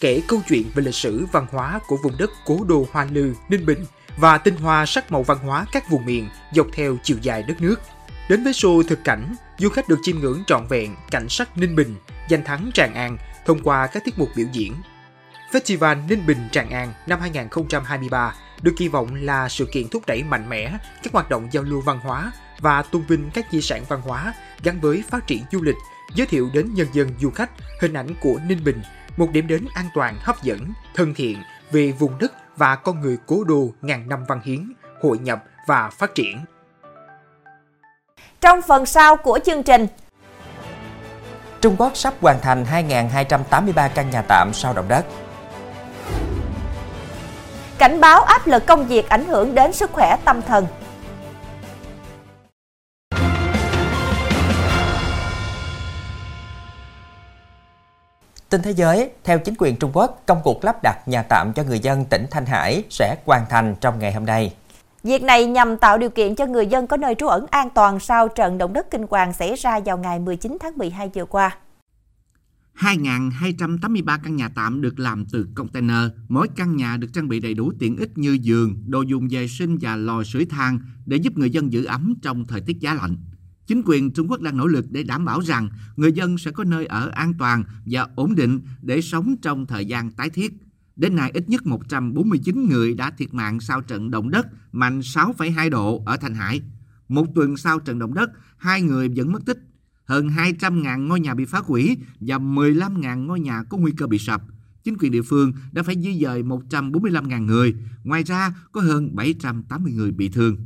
kể 0.00 0.22
câu 0.28 0.40
chuyện 0.48 0.64
về 0.74 0.82
lịch 0.82 0.94
sử 0.94 1.26
văn 1.32 1.46
hóa 1.50 1.80
của 1.86 1.96
vùng 2.02 2.18
đất 2.18 2.30
cố 2.44 2.64
đô 2.68 2.86
Hoa 2.92 3.06
Lư, 3.12 3.34
Ninh 3.48 3.66
Bình 3.66 3.84
và 4.16 4.38
tinh 4.38 4.56
hoa 4.56 4.86
sắc 4.86 5.12
màu 5.12 5.22
văn 5.22 5.38
hóa 5.38 5.66
các 5.72 5.90
vùng 5.90 6.06
miền 6.06 6.28
dọc 6.54 6.66
theo 6.72 6.96
chiều 7.02 7.16
dài 7.22 7.42
đất 7.42 7.60
nước. 7.60 7.80
Đến 8.28 8.44
với 8.44 8.52
show 8.52 8.82
thực 8.82 9.04
cảnh, 9.04 9.34
du 9.58 9.68
khách 9.68 9.88
được 9.88 9.98
chiêm 10.02 10.18
ngưỡng 10.18 10.42
trọn 10.46 10.66
vẹn 10.68 10.96
cảnh 11.10 11.28
sắc 11.28 11.58
Ninh 11.58 11.76
Bình, 11.76 11.96
danh 12.28 12.44
thắng 12.44 12.70
Tràng 12.74 12.94
An 12.94 13.18
thông 13.46 13.62
qua 13.62 13.86
các 13.86 14.04
tiết 14.04 14.18
mục 14.18 14.28
biểu 14.36 14.46
diễn. 14.52 14.74
Festival 15.52 16.06
Ninh 16.08 16.26
Bình 16.26 16.48
Tràng 16.52 16.70
An 16.70 16.92
năm 17.06 17.20
2023 17.20 18.34
được 18.62 18.72
kỳ 18.76 18.88
vọng 18.88 19.14
là 19.14 19.48
sự 19.48 19.66
kiện 19.72 19.88
thúc 19.88 20.02
đẩy 20.06 20.22
mạnh 20.22 20.48
mẽ 20.48 20.78
các 21.02 21.12
hoạt 21.12 21.28
động 21.30 21.48
giao 21.52 21.62
lưu 21.62 21.80
văn 21.80 21.98
hóa 21.98 22.32
và 22.60 22.82
tôn 22.82 23.02
vinh 23.08 23.30
các 23.34 23.46
di 23.50 23.62
sản 23.62 23.84
văn 23.88 24.00
hóa 24.00 24.34
gắn 24.62 24.80
với 24.80 25.04
phát 25.08 25.26
triển 25.26 25.42
du 25.52 25.62
lịch, 25.62 25.76
giới 26.14 26.26
thiệu 26.26 26.50
đến 26.54 26.74
nhân 26.74 26.86
dân 26.92 27.08
du 27.20 27.30
khách 27.30 27.50
hình 27.80 27.94
ảnh 27.94 28.14
của 28.20 28.38
Ninh 28.46 28.64
Bình, 28.64 28.82
một 29.16 29.30
điểm 29.32 29.46
đến 29.46 29.66
an 29.74 29.88
toàn, 29.94 30.16
hấp 30.20 30.42
dẫn, 30.42 30.72
thân 30.94 31.14
thiện 31.14 31.38
về 31.72 31.92
vùng 31.92 32.18
đất 32.18 32.32
và 32.56 32.76
con 32.76 33.00
người 33.00 33.18
cố 33.26 33.44
đô 33.44 33.70
ngàn 33.82 34.08
năm 34.08 34.24
văn 34.28 34.40
hiến, 34.44 34.72
hội 35.02 35.18
nhập 35.18 35.44
và 35.66 35.90
phát 35.90 36.14
triển. 36.14 36.44
Trong 38.40 38.60
phần 38.68 38.86
sau 38.86 39.16
của 39.16 39.38
chương 39.44 39.62
trình, 39.62 39.86
Trung 41.60 41.76
Quốc 41.78 41.96
sắp 41.96 42.14
hoàn 42.20 42.40
thành 42.40 42.64
2.283 42.64 43.88
căn 43.94 44.10
nhà 44.10 44.22
tạm 44.28 44.50
sau 44.54 44.72
động 44.72 44.88
đất. 44.88 45.04
Cảnh 47.80 48.00
báo 48.00 48.22
áp 48.22 48.46
lực 48.46 48.66
công 48.66 48.86
việc 48.86 49.08
ảnh 49.08 49.24
hưởng 49.24 49.54
đến 49.54 49.72
sức 49.72 49.92
khỏe 49.92 50.16
tâm 50.24 50.42
thần. 50.42 50.66
Tin 58.48 58.62
thế 58.62 58.70
giới, 58.70 59.10
theo 59.24 59.38
chính 59.38 59.54
quyền 59.58 59.76
Trung 59.76 59.90
Quốc, 59.94 60.22
công 60.26 60.40
cuộc 60.44 60.64
lắp 60.64 60.76
đặt 60.82 60.96
nhà 61.06 61.22
tạm 61.22 61.52
cho 61.52 61.62
người 61.62 61.78
dân 61.78 62.04
tỉnh 62.04 62.26
Thanh 62.30 62.46
Hải 62.46 62.84
sẽ 62.90 63.16
hoàn 63.26 63.46
thành 63.50 63.74
trong 63.80 63.98
ngày 63.98 64.12
hôm 64.12 64.26
nay. 64.26 64.54
Việc 65.02 65.22
này 65.22 65.46
nhằm 65.46 65.76
tạo 65.76 65.98
điều 65.98 66.10
kiện 66.10 66.34
cho 66.34 66.46
người 66.46 66.66
dân 66.66 66.86
có 66.86 66.96
nơi 66.96 67.14
trú 67.14 67.26
ẩn 67.26 67.46
an 67.50 67.70
toàn 67.70 68.00
sau 68.00 68.28
trận 68.28 68.58
động 68.58 68.72
đất 68.72 68.90
kinh 68.90 69.06
hoàng 69.10 69.32
xảy 69.32 69.54
ra 69.54 69.80
vào 69.84 69.98
ngày 69.98 70.18
19 70.18 70.56
tháng 70.60 70.78
12 70.78 71.10
vừa 71.14 71.24
qua. 71.24 71.56
2.283 72.80 74.18
căn 74.22 74.36
nhà 74.36 74.48
tạm 74.48 74.80
được 74.80 74.98
làm 74.98 75.24
từ 75.32 75.48
container. 75.54 76.10
Mỗi 76.28 76.48
căn 76.56 76.76
nhà 76.76 76.96
được 76.96 77.12
trang 77.12 77.28
bị 77.28 77.40
đầy 77.40 77.54
đủ 77.54 77.72
tiện 77.78 77.96
ích 77.96 78.18
như 78.18 78.38
giường, 78.42 78.82
đồ 78.86 79.02
dùng 79.02 79.28
vệ 79.30 79.48
sinh 79.48 79.78
và 79.80 79.96
lò 79.96 80.22
sưởi 80.22 80.44
than 80.44 80.80
để 81.06 81.16
giúp 81.16 81.38
người 81.38 81.50
dân 81.50 81.72
giữ 81.72 81.84
ấm 81.84 82.14
trong 82.22 82.46
thời 82.46 82.60
tiết 82.60 82.80
giá 82.80 82.94
lạnh. 82.94 83.16
Chính 83.66 83.82
quyền 83.84 84.10
Trung 84.10 84.30
Quốc 84.30 84.40
đang 84.40 84.56
nỗ 84.56 84.66
lực 84.66 84.84
để 84.90 85.02
đảm 85.02 85.24
bảo 85.24 85.40
rằng 85.40 85.68
người 85.96 86.12
dân 86.12 86.38
sẽ 86.38 86.50
có 86.50 86.64
nơi 86.64 86.86
ở 86.86 87.10
an 87.12 87.34
toàn 87.38 87.64
và 87.86 88.06
ổn 88.14 88.34
định 88.34 88.60
để 88.82 89.00
sống 89.00 89.36
trong 89.42 89.66
thời 89.66 89.86
gian 89.86 90.10
tái 90.10 90.30
thiết. 90.30 90.52
Đến 90.96 91.16
nay, 91.16 91.30
ít 91.34 91.48
nhất 91.48 91.66
149 91.66 92.68
người 92.68 92.94
đã 92.94 93.10
thiệt 93.10 93.34
mạng 93.34 93.60
sau 93.60 93.80
trận 93.80 94.10
động 94.10 94.30
đất 94.30 94.46
mạnh 94.72 95.00
6,2 95.00 95.70
độ 95.70 96.02
ở 96.06 96.16
Thanh 96.16 96.34
Hải. 96.34 96.62
Một 97.08 97.26
tuần 97.34 97.56
sau 97.56 97.78
trận 97.78 97.98
động 97.98 98.14
đất, 98.14 98.30
hai 98.56 98.82
người 98.82 99.08
vẫn 99.16 99.32
mất 99.32 99.46
tích. 99.46 99.69
Hơn 100.10 100.28
200.000 100.28 101.06
ngôi 101.06 101.20
nhà 101.20 101.34
bị 101.34 101.44
phá 101.44 101.58
hủy 101.58 101.96
và 102.20 102.38
15.000 102.38 103.26
ngôi 103.26 103.40
nhà 103.40 103.62
có 103.62 103.78
nguy 103.78 103.92
cơ 103.96 104.06
bị 104.06 104.18
sập. 104.18 104.42
Chính 104.84 104.96
quyền 104.98 105.12
địa 105.12 105.22
phương 105.22 105.52
đã 105.72 105.82
phải 105.82 105.94
di 106.00 106.20
dời 106.20 106.42
145.000 106.42 107.44
người. 107.44 107.74
Ngoài 108.04 108.22
ra, 108.22 108.54
có 108.72 108.80
hơn 108.80 109.16
780 109.16 109.92
người 109.92 110.10
bị 110.10 110.28
thương. 110.28 110.56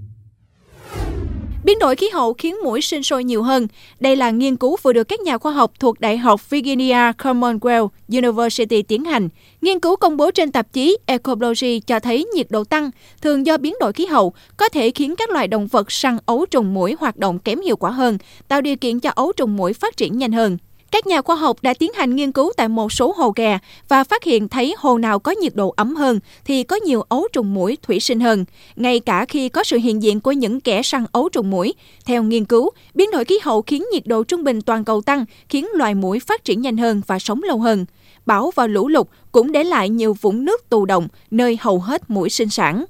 Biến 1.64 1.78
đổi 1.78 1.96
khí 1.96 2.08
hậu 2.08 2.34
khiến 2.34 2.56
muỗi 2.64 2.80
sinh 2.80 3.02
sôi 3.02 3.24
nhiều 3.24 3.42
hơn. 3.42 3.66
Đây 4.00 4.16
là 4.16 4.30
nghiên 4.30 4.56
cứu 4.56 4.76
vừa 4.82 4.92
được 4.92 5.04
các 5.04 5.20
nhà 5.20 5.38
khoa 5.38 5.52
học 5.52 5.72
thuộc 5.80 6.00
Đại 6.00 6.18
học 6.18 6.50
Virginia 6.50 7.12
Commonwealth 7.18 7.88
University 8.08 8.82
tiến 8.82 9.04
hành. 9.04 9.28
Nghiên 9.60 9.80
cứu 9.80 9.96
công 9.96 10.16
bố 10.16 10.30
trên 10.30 10.52
tạp 10.52 10.72
chí 10.72 10.96
Ecology 11.06 11.80
cho 11.80 12.00
thấy 12.00 12.26
nhiệt 12.34 12.46
độ 12.50 12.64
tăng, 12.64 12.90
thường 13.22 13.46
do 13.46 13.56
biến 13.56 13.74
đổi 13.80 13.92
khí 13.92 14.06
hậu, 14.06 14.34
có 14.56 14.68
thể 14.68 14.90
khiến 14.90 15.14
các 15.16 15.30
loài 15.30 15.48
động 15.48 15.66
vật 15.66 15.92
săn 15.92 16.18
ấu 16.26 16.46
trùng 16.46 16.74
muỗi 16.74 16.96
hoạt 17.00 17.16
động 17.16 17.38
kém 17.38 17.60
hiệu 17.60 17.76
quả 17.76 17.90
hơn, 17.90 18.18
tạo 18.48 18.60
điều 18.60 18.76
kiện 18.76 19.00
cho 19.00 19.10
ấu 19.14 19.32
trùng 19.32 19.56
muỗi 19.56 19.72
phát 19.72 19.96
triển 19.96 20.18
nhanh 20.18 20.32
hơn. 20.32 20.58
Các 20.94 21.06
nhà 21.06 21.22
khoa 21.22 21.36
học 21.36 21.56
đã 21.62 21.74
tiến 21.74 21.92
hành 21.94 22.16
nghiên 22.16 22.32
cứu 22.32 22.52
tại 22.56 22.68
một 22.68 22.92
số 22.92 23.14
hồ 23.16 23.32
ghè 23.36 23.58
và 23.88 24.04
phát 24.04 24.24
hiện 24.24 24.48
thấy 24.48 24.74
hồ 24.78 24.98
nào 24.98 25.18
có 25.18 25.32
nhiệt 25.32 25.54
độ 25.54 25.74
ấm 25.76 25.96
hơn 25.96 26.20
thì 26.44 26.62
có 26.62 26.76
nhiều 26.76 27.02
ấu 27.02 27.28
trùng 27.32 27.54
muỗi 27.54 27.76
thủy 27.82 28.00
sinh 28.00 28.20
hơn, 28.20 28.44
ngay 28.76 29.00
cả 29.00 29.24
khi 29.24 29.48
có 29.48 29.64
sự 29.64 29.76
hiện 29.76 30.02
diện 30.02 30.20
của 30.20 30.32
những 30.32 30.60
kẻ 30.60 30.82
săn 30.82 31.04
ấu 31.12 31.28
trùng 31.28 31.50
muỗi. 31.50 31.72
Theo 32.06 32.22
nghiên 32.22 32.44
cứu, 32.44 32.70
biến 32.94 33.10
đổi 33.10 33.24
khí 33.24 33.38
hậu 33.42 33.62
khiến 33.62 33.84
nhiệt 33.92 34.06
độ 34.06 34.24
trung 34.24 34.44
bình 34.44 34.62
toàn 34.62 34.84
cầu 34.84 35.00
tăng, 35.00 35.24
khiến 35.48 35.66
loài 35.74 35.94
muỗi 35.94 36.20
phát 36.20 36.44
triển 36.44 36.62
nhanh 36.62 36.76
hơn 36.76 37.02
và 37.06 37.18
sống 37.18 37.42
lâu 37.42 37.58
hơn. 37.58 37.84
Bão 38.26 38.50
và 38.54 38.66
lũ 38.66 38.88
lụt 38.88 39.06
cũng 39.32 39.52
để 39.52 39.64
lại 39.64 39.88
nhiều 39.88 40.16
vũng 40.20 40.44
nước 40.44 40.68
tù 40.68 40.84
động 40.84 41.08
nơi 41.30 41.58
hầu 41.60 41.78
hết 41.78 42.10
muỗi 42.10 42.30
sinh 42.30 42.48
sản. 42.48 42.84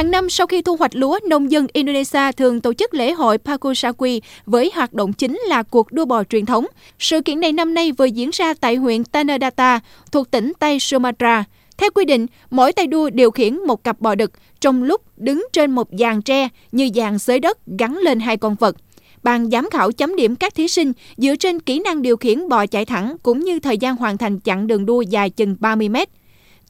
Hàng 0.00 0.10
năm 0.10 0.30
sau 0.30 0.46
khi 0.46 0.62
thu 0.62 0.76
hoạch 0.76 0.94
lúa, 0.94 1.18
nông 1.28 1.50
dân 1.50 1.66
Indonesia 1.72 2.32
thường 2.36 2.60
tổ 2.60 2.72
chức 2.72 2.94
lễ 2.94 3.12
hội 3.12 3.38
Pakusakwi 3.44 4.20
với 4.46 4.70
hoạt 4.74 4.92
động 4.92 5.12
chính 5.12 5.40
là 5.48 5.62
cuộc 5.62 5.92
đua 5.92 6.04
bò 6.04 6.24
truyền 6.24 6.46
thống. 6.46 6.66
Sự 6.98 7.20
kiện 7.20 7.40
này 7.40 7.52
năm 7.52 7.74
nay 7.74 7.92
vừa 7.92 8.04
diễn 8.04 8.30
ra 8.32 8.54
tại 8.54 8.76
huyện 8.76 9.04
Tanadata 9.04 9.80
thuộc 10.12 10.30
tỉnh 10.30 10.52
Tây 10.58 10.80
Sumatra. 10.80 11.44
Theo 11.76 11.90
quy 11.94 12.04
định, 12.04 12.26
mỗi 12.50 12.72
tay 12.72 12.86
đua 12.86 13.10
điều 13.10 13.30
khiển 13.30 13.56
một 13.56 13.84
cặp 13.84 14.00
bò 14.00 14.14
đực 14.14 14.32
trong 14.60 14.82
lúc 14.82 15.02
đứng 15.16 15.46
trên 15.52 15.70
một 15.70 15.88
dàn 15.98 16.22
tre 16.22 16.48
như 16.72 16.90
dàn 16.94 17.18
xới 17.18 17.40
đất 17.40 17.58
gắn 17.78 17.96
lên 17.96 18.20
hai 18.20 18.36
con 18.36 18.54
vật. 18.54 18.76
Ban 19.22 19.50
giám 19.50 19.70
khảo 19.70 19.92
chấm 19.92 20.16
điểm 20.16 20.36
các 20.36 20.54
thí 20.54 20.68
sinh 20.68 20.92
dựa 21.16 21.36
trên 21.36 21.60
kỹ 21.60 21.80
năng 21.80 22.02
điều 22.02 22.16
khiển 22.16 22.48
bò 22.48 22.66
chạy 22.66 22.84
thẳng 22.84 23.16
cũng 23.22 23.40
như 23.40 23.60
thời 23.60 23.78
gian 23.78 23.96
hoàn 23.96 24.18
thành 24.18 24.40
chặng 24.40 24.66
đường 24.66 24.86
đua 24.86 25.00
dài 25.00 25.30
chừng 25.30 25.56
30 25.60 25.88
mét. 25.88 26.08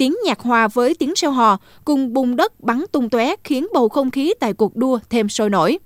Tiếng 0.00 0.14
nhạc 0.24 0.40
hòa 0.40 0.68
với 0.68 0.94
tiếng 0.94 1.12
reo 1.16 1.30
hò 1.30 1.58
cùng 1.84 2.12
bùng 2.12 2.36
đất 2.36 2.60
bắn 2.60 2.84
tung 2.92 3.10
tóe 3.10 3.34
khiến 3.44 3.66
bầu 3.74 3.88
không 3.88 4.10
khí 4.10 4.34
tại 4.40 4.52
cuộc 4.52 4.76
đua 4.76 4.98
thêm 5.10 5.28
sôi 5.28 5.50
nổi. 5.50 5.78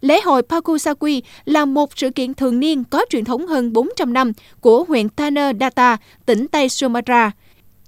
Lễ 0.00 0.20
hội 0.20 0.42
Pakusakwi 0.48 1.20
là 1.44 1.64
một 1.64 1.90
sự 1.96 2.10
kiện 2.10 2.34
thường 2.34 2.60
niên 2.60 2.84
có 2.84 3.04
truyền 3.10 3.24
thống 3.24 3.46
hơn 3.46 3.72
400 3.72 4.12
năm 4.12 4.32
của 4.60 4.84
huyện 4.84 5.08
Tanah 5.08 5.56
Data 5.60 5.96
tỉnh 6.26 6.48
Tây 6.48 6.68
Sumatra. 6.68 7.30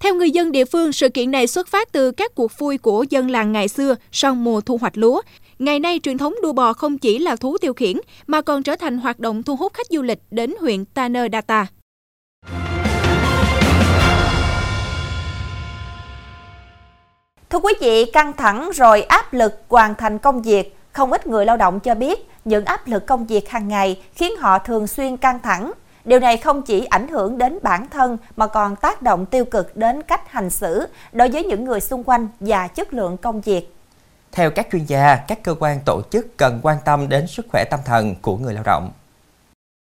Theo 0.00 0.14
người 0.14 0.30
dân 0.30 0.52
địa 0.52 0.64
phương, 0.64 0.92
sự 0.92 1.08
kiện 1.08 1.30
này 1.30 1.46
xuất 1.46 1.68
phát 1.68 1.92
từ 1.92 2.10
các 2.10 2.34
cuộc 2.34 2.58
vui 2.58 2.78
của 2.78 3.04
dân 3.10 3.30
làng 3.30 3.52
ngày 3.52 3.68
xưa 3.68 3.94
sau 4.12 4.34
mùa 4.34 4.60
thu 4.60 4.78
hoạch 4.80 4.98
lúa. 4.98 5.22
Ngày 5.58 5.80
nay, 5.80 6.00
truyền 6.02 6.18
thống 6.18 6.34
đua 6.42 6.52
bò 6.52 6.72
không 6.72 6.98
chỉ 6.98 7.18
là 7.18 7.36
thú 7.36 7.58
tiêu 7.58 7.74
khiển, 7.74 7.96
mà 8.26 8.42
còn 8.42 8.62
trở 8.62 8.76
thành 8.76 8.98
hoạt 8.98 9.18
động 9.18 9.42
thu 9.42 9.56
hút 9.56 9.74
khách 9.74 9.86
du 9.90 10.02
lịch 10.02 10.20
đến 10.30 10.54
huyện 10.60 10.84
Tanah 10.84 11.30
Thưa 17.54 17.60
quý 17.60 17.72
vị, 17.80 18.10
căng 18.12 18.32
thẳng 18.32 18.70
rồi 18.74 19.02
áp 19.02 19.32
lực 19.32 19.62
hoàn 19.68 19.94
thành 19.94 20.18
công 20.18 20.42
việc, 20.42 20.76
không 20.92 21.12
ít 21.12 21.26
người 21.26 21.46
lao 21.46 21.56
động 21.56 21.80
cho 21.80 21.94
biết 21.94 22.28
những 22.44 22.64
áp 22.64 22.86
lực 22.86 23.06
công 23.06 23.26
việc 23.26 23.48
hàng 23.48 23.68
ngày 23.68 24.02
khiến 24.14 24.32
họ 24.36 24.58
thường 24.58 24.86
xuyên 24.86 25.16
căng 25.16 25.38
thẳng. 25.38 25.72
Điều 26.04 26.20
này 26.20 26.36
không 26.36 26.62
chỉ 26.62 26.84
ảnh 26.84 27.08
hưởng 27.08 27.38
đến 27.38 27.58
bản 27.62 27.88
thân 27.88 28.18
mà 28.36 28.46
còn 28.46 28.76
tác 28.76 29.02
động 29.02 29.26
tiêu 29.26 29.44
cực 29.44 29.76
đến 29.76 30.02
cách 30.02 30.30
hành 30.30 30.50
xử 30.50 30.86
đối 31.12 31.28
với 31.28 31.44
những 31.44 31.64
người 31.64 31.80
xung 31.80 32.04
quanh 32.04 32.28
và 32.40 32.68
chất 32.68 32.94
lượng 32.94 33.16
công 33.16 33.40
việc. 33.40 33.74
Theo 34.32 34.50
các 34.50 34.68
chuyên 34.72 34.84
gia, 34.84 35.16
các 35.16 35.42
cơ 35.42 35.54
quan 35.60 35.80
tổ 35.84 36.02
chức 36.10 36.36
cần 36.36 36.60
quan 36.62 36.76
tâm 36.84 37.08
đến 37.08 37.26
sức 37.26 37.46
khỏe 37.52 37.64
tâm 37.70 37.80
thần 37.84 38.14
của 38.22 38.36
người 38.36 38.54
lao 38.54 38.64
động. 38.66 38.90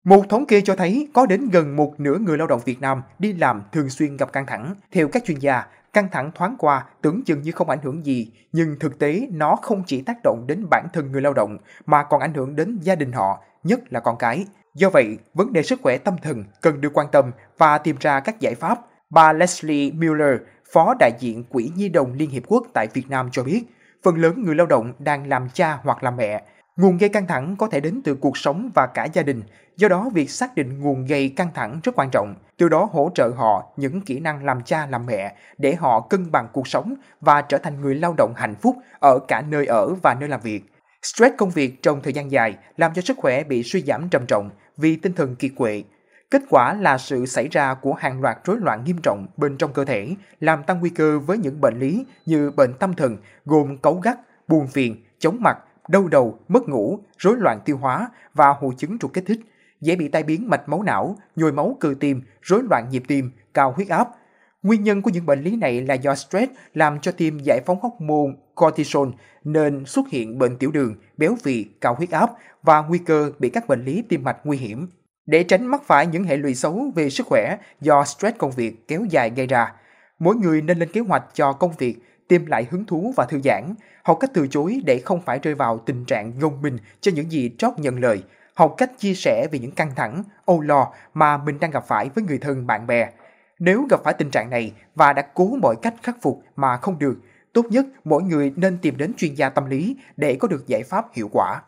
Một 0.04 0.22
thống 0.28 0.46
kê 0.46 0.60
cho 0.60 0.76
thấy 0.76 1.08
có 1.14 1.26
đến 1.26 1.48
gần 1.50 1.76
một 1.76 1.94
nửa 2.00 2.18
người 2.18 2.38
lao 2.38 2.46
động 2.46 2.60
Việt 2.64 2.80
Nam 2.80 3.02
đi 3.18 3.32
làm 3.32 3.62
thường 3.72 3.90
xuyên 3.90 4.16
gặp 4.16 4.32
căng 4.32 4.46
thẳng. 4.46 4.74
Theo 4.92 5.08
các 5.08 5.22
chuyên 5.26 5.38
gia, 5.38 5.64
căng 5.92 6.08
thẳng 6.12 6.30
thoáng 6.34 6.56
qua 6.58 6.84
tưởng 7.02 7.22
chừng 7.24 7.42
như 7.42 7.52
không 7.52 7.70
ảnh 7.70 7.78
hưởng 7.82 8.06
gì, 8.06 8.32
nhưng 8.52 8.78
thực 8.78 8.98
tế 8.98 9.28
nó 9.32 9.56
không 9.56 9.82
chỉ 9.86 10.02
tác 10.02 10.16
động 10.24 10.44
đến 10.46 10.66
bản 10.70 10.86
thân 10.92 11.12
người 11.12 11.22
lao 11.22 11.32
động 11.32 11.58
mà 11.86 12.02
còn 12.02 12.20
ảnh 12.20 12.34
hưởng 12.34 12.56
đến 12.56 12.78
gia 12.82 12.94
đình 12.94 13.12
họ, 13.12 13.42
nhất 13.64 13.80
là 13.92 14.00
con 14.00 14.16
cái. 14.18 14.46
Do 14.74 14.90
vậy, 14.90 15.18
vấn 15.34 15.52
đề 15.52 15.62
sức 15.62 15.80
khỏe 15.82 15.98
tâm 15.98 16.16
thần 16.22 16.44
cần 16.60 16.80
được 16.80 16.90
quan 16.94 17.06
tâm 17.12 17.30
và 17.58 17.78
tìm 17.78 17.96
ra 18.00 18.20
các 18.20 18.40
giải 18.40 18.54
pháp. 18.54 18.78
Bà 19.10 19.32
Leslie 19.32 19.92
Mueller, 19.92 20.40
Phó 20.72 20.94
đại 20.98 21.12
diện 21.18 21.44
Quỹ 21.44 21.70
Nhi 21.76 21.88
đồng 21.88 22.12
Liên 22.12 22.30
Hiệp 22.30 22.42
Quốc 22.46 22.66
tại 22.74 22.86
Việt 22.94 23.10
Nam 23.10 23.28
cho 23.32 23.42
biết, 23.42 23.62
phần 24.02 24.16
lớn 24.16 24.42
người 24.42 24.54
lao 24.54 24.66
động 24.66 24.92
đang 24.98 25.28
làm 25.28 25.48
cha 25.54 25.78
hoặc 25.82 26.02
làm 26.02 26.16
mẹ. 26.16 26.42
Nguồn 26.76 26.98
gây 26.98 27.08
căng 27.08 27.26
thẳng 27.26 27.56
có 27.56 27.66
thể 27.66 27.80
đến 27.80 28.00
từ 28.04 28.14
cuộc 28.14 28.36
sống 28.36 28.70
và 28.74 28.86
cả 28.94 29.04
gia 29.04 29.22
đình, 29.22 29.42
do 29.76 29.88
đó 29.88 30.10
việc 30.14 30.30
xác 30.30 30.54
định 30.54 30.80
nguồn 30.80 31.04
gây 31.04 31.28
căng 31.28 31.48
thẳng 31.54 31.80
rất 31.82 31.92
quan 31.94 32.08
trọng, 32.12 32.34
từ 32.56 32.68
đó 32.68 32.88
hỗ 32.92 33.10
trợ 33.14 33.28
họ 33.36 33.72
những 33.76 34.00
kỹ 34.00 34.20
năng 34.20 34.44
làm 34.44 34.62
cha 34.62 34.86
làm 34.86 35.06
mẹ 35.06 35.34
để 35.58 35.74
họ 35.74 36.00
cân 36.00 36.32
bằng 36.32 36.48
cuộc 36.52 36.68
sống 36.68 36.94
và 37.20 37.42
trở 37.42 37.58
thành 37.58 37.80
người 37.80 37.94
lao 37.94 38.14
động 38.18 38.32
hạnh 38.36 38.54
phúc 38.54 38.76
ở 39.00 39.18
cả 39.28 39.42
nơi 39.48 39.66
ở 39.66 39.94
và 40.02 40.14
nơi 40.20 40.28
làm 40.28 40.40
việc. 40.40 40.64
Stress 41.02 41.36
công 41.38 41.50
việc 41.50 41.82
trong 41.82 42.02
thời 42.02 42.12
gian 42.12 42.30
dài 42.30 42.56
làm 42.76 42.94
cho 42.94 43.02
sức 43.02 43.16
khỏe 43.16 43.44
bị 43.44 43.62
suy 43.62 43.82
giảm 43.82 44.08
trầm 44.08 44.26
trọng 44.26 44.50
vì 44.76 44.96
tinh 44.96 45.12
thần 45.12 45.36
kiệt 45.36 45.50
quệ. 45.56 45.82
Kết 46.30 46.42
quả 46.50 46.74
là 46.74 46.98
sự 46.98 47.26
xảy 47.26 47.48
ra 47.48 47.74
của 47.74 47.94
hàng 47.94 48.20
loạt 48.20 48.38
rối 48.44 48.56
loạn 48.60 48.84
nghiêm 48.84 48.98
trọng 49.02 49.26
bên 49.36 49.56
trong 49.56 49.72
cơ 49.72 49.84
thể, 49.84 50.14
làm 50.40 50.62
tăng 50.62 50.80
nguy 50.80 50.90
cơ 50.90 51.18
với 51.18 51.38
những 51.38 51.60
bệnh 51.60 51.78
lý 51.78 52.04
như 52.26 52.50
bệnh 52.50 52.74
tâm 52.74 52.94
thần 52.94 53.16
gồm 53.44 53.78
cấu 53.78 53.94
gắt, 53.94 54.18
buồn 54.48 54.66
phiền, 54.66 55.04
chóng 55.18 55.36
mặt, 55.40 55.58
đau 55.90 56.08
đầu, 56.08 56.38
mất 56.48 56.68
ngủ, 56.68 56.98
rối 57.18 57.36
loạn 57.38 57.60
tiêu 57.64 57.76
hóa 57.76 58.08
và 58.34 58.48
hội 58.48 58.74
chứng 58.78 58.98
trục 58.98 59.12
kích 59.12 59.24
thích, 59.26 59.40
dễ 59.80 59.96
bị 59.96 60.08
tai 60.08 60.22
biến 60.22 60.50
mạch 60.50 60.68
máu 60.68 60.82
não, 60.82 61.16
nhồi 61.36 61.52
máu 61.52 61.76
cơ 61.80 61.94
tim, 62.00 62.22
rối 62.42 62.62
loạn 62.70 62.88
nhịp 62.90 63.02
tim, 63.08 63.30
cao 63.54 63.72
huyết 63.76 63.88
áp. 63.88 64.08
Nguyên 64.62 64.84
nhân 64.84 65.02
của 65.02 65.10
những 65.10 65.26
bệnh 65.26 65.42
lý 65.42 65.56
này 65.56 65.82
là 65.82 65.94
do 65.94 66.14
stress 66.14 66.52
làm 66.74 67.00
cho 67.00 67.12
tim 67.12 67.38
giải 67.38 67.60
phóng 67.66 67.78
hormone 67.80 68.32
cortisol 68.54 69.08
nên 69.44 69.84
xuất 69.86 70.08
hiện 70.08 70.38
bệnh 70.38 70.56
tiểu 70.56 70.70
đường, 70.70 70.94
béo 71.16 71.36
phì, 71.42 71.64
cao 71.80 71.94
huyết 71.94 72.10
áp 72.10 72.30
và 72.62 72.82
nguy 72.82 72.98
cơ 72.98 73.32
bị 73.38 73.50
các 73.50 73.68
bệnh 73.68 73.84
lý 73.84 74.02
tim 74.08 74.24
mạch 74.24 74.38
nguy 74.44 74.56
hiểm. 74.56 74.88
Để 75.26 75.42
tránh 75.42 75.66
mắc 75.66 75.82
phải 75.86 76.06
những 76.06 76.24
hệ 76.24 76.36
lụy 76.36 76.54
xấu 76.54 76.92
về 76.94 77.10
sức 77.10 77.26
khỏe 77.26 77.56
do 77.80 78.04
stress 78.04 78.38
công 78.38 78.50
việc 78.50 78.88
kéo 78.88 79.04
dài 79.10 79.30
gây 79.30 79.46
ra, 79.46 79.72
mỗi 80.18 80.36
người 80.36 80.62
nên 80.62 80.78
lên 80.78 80.92
kế 80.92 81.00
hoạch 81.00 81.24
cho 81.34 81.52
công 81.52 81.72
việc 81.78 81.96
tìm 82.30 82.46
lại 82.46 82.66
hứng 82.70 82.84
thú 82.84 83.14
và 83.16 83.26
thư 83.26 83.40
giãn, 83.44 83.74
học 84.02 84.16
cách 84.20 84.30
từ 84.34 84.48
chối 84.48 84.80
để 84.84 84.98
không 85.04 85.20
phải 85.20 85.38
rơi 85.38 85.54
vào 85.54 85.78
tình 85.78 86.04
trạng 86.04 86.38
gồng 86.38 86.62
mình 86.62 86.78
cho 87.00 87.12
những 87.14 87.32
gì 87.32 87.50
trót 87.58 87.78
nhận 87.78 88.00
lời, 88.00 88.22
học 88.54 88.74
cách 88.76 88.90
chia 88.98 89.14
sẻ 89.14 89.46
về 89.52 89.58
những 89.58 89.70
căng 89.70 89.94
thẳng, 89.96 90.22
âu 90.46 90.60
lo 90.60 90.92
mà 91.14 91.36
mình 91.36 91.60
đang 91.60 91.70
gặp 91.70 91.84
phải 91.86 92.10
với 92.14 92.24
người 92.24 92.38
thân 92.38 92.66
bạn 92.66 92.86
bè. 92.86 93.08
Nếu 93.58 93.86
gặp 93.90 94.00
phải 94.04 94.14
tình 94.14 94.30
trạng 94.30 94.50
này 94.50 94.72
và 94.94 95.12
đã 95.12 95.22
cố 95.34 95.56
mọi 95.62 95.76
cách 95.82 95.94
khắc 96.02 96.16
phục 96.22 96.42
mà 96.56 96.76
không 96.76 96.98
được, 96.98 97.16
tốt 97.52 97.64
nhất 97.70 97.86
mỗi 98.04 98.22
người 98.22 98.52
nên 98.56 98.78
tìm 98.78 98.96
đến 98.96 99.12
chuyên 99.16 99.34
gia 99.34 99.48
tâm 99.48 99.66
lý 99.66 99.96
để 100.16 100.36
có 100.40 100.48
được 100.48 100.66
giải 100.66 100.82
pháp 100.82 101.06
hiệu 101.14 101.28
quả. 101.32 101.62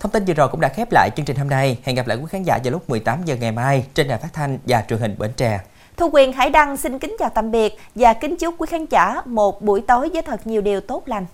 Thông 0.00 0.12
tin 0.12 0.24
vừa 0.24 0.34
rồi 0.34 0.48
cũng 0.48 0.60
đã 0.60 0.68
khép 0.68 0.88
lại 0.92 1.10
chương 1.16 1.26
trình 1.26 1.36
hôm 1.36 1.48
nay. 1.48 1.78
Hẹn 1.84 1.96
gặp 1.96 2.06
lại 2.06 2.16
quý 2.16 2.24
khán 2.28 2.42
giả 2.42 2.58
vào 2.64 2.72
lúc 2.72 2.90
18 2.90 3.24
giờ 3.24 3.36
ngày 3.36 3.52
mai 3.52 3.86
trên 3.94 4.08
đài 4.08 4.18
phát 4.18 4.32
thanh 4.32 4.58
và 4.66 4.84
truyền 4.88 5.00
hình 5.00 5.14
Bến 5.18 5.30
Tre. 5.36 5.60
Thu 5.96 6.10
Quyền 6.12 6.32
Hải 6.32 6.50
Đăng 6.50 6.76
xin 6.76 6.98
kính 6.98 7.16
chào 7.18 7.28
tạm 7.28 7.50
biệt 7.50 7.78
và 7.94 8.14
kính 8.14 8.36
chúc 8.36 8.54
quý 8.58 8.66
khán 8.70 8.86
giả 8.90 9.22
một 9.24 9.62
buổi 9.62 9.80
tối 9.80 10.08
với 10.12 10.22
thật 10.22 10.46
nhiều 10.46 10.62
điều 10.62 10.80
tốt 10.80 11.02
lành. 11.06 11.26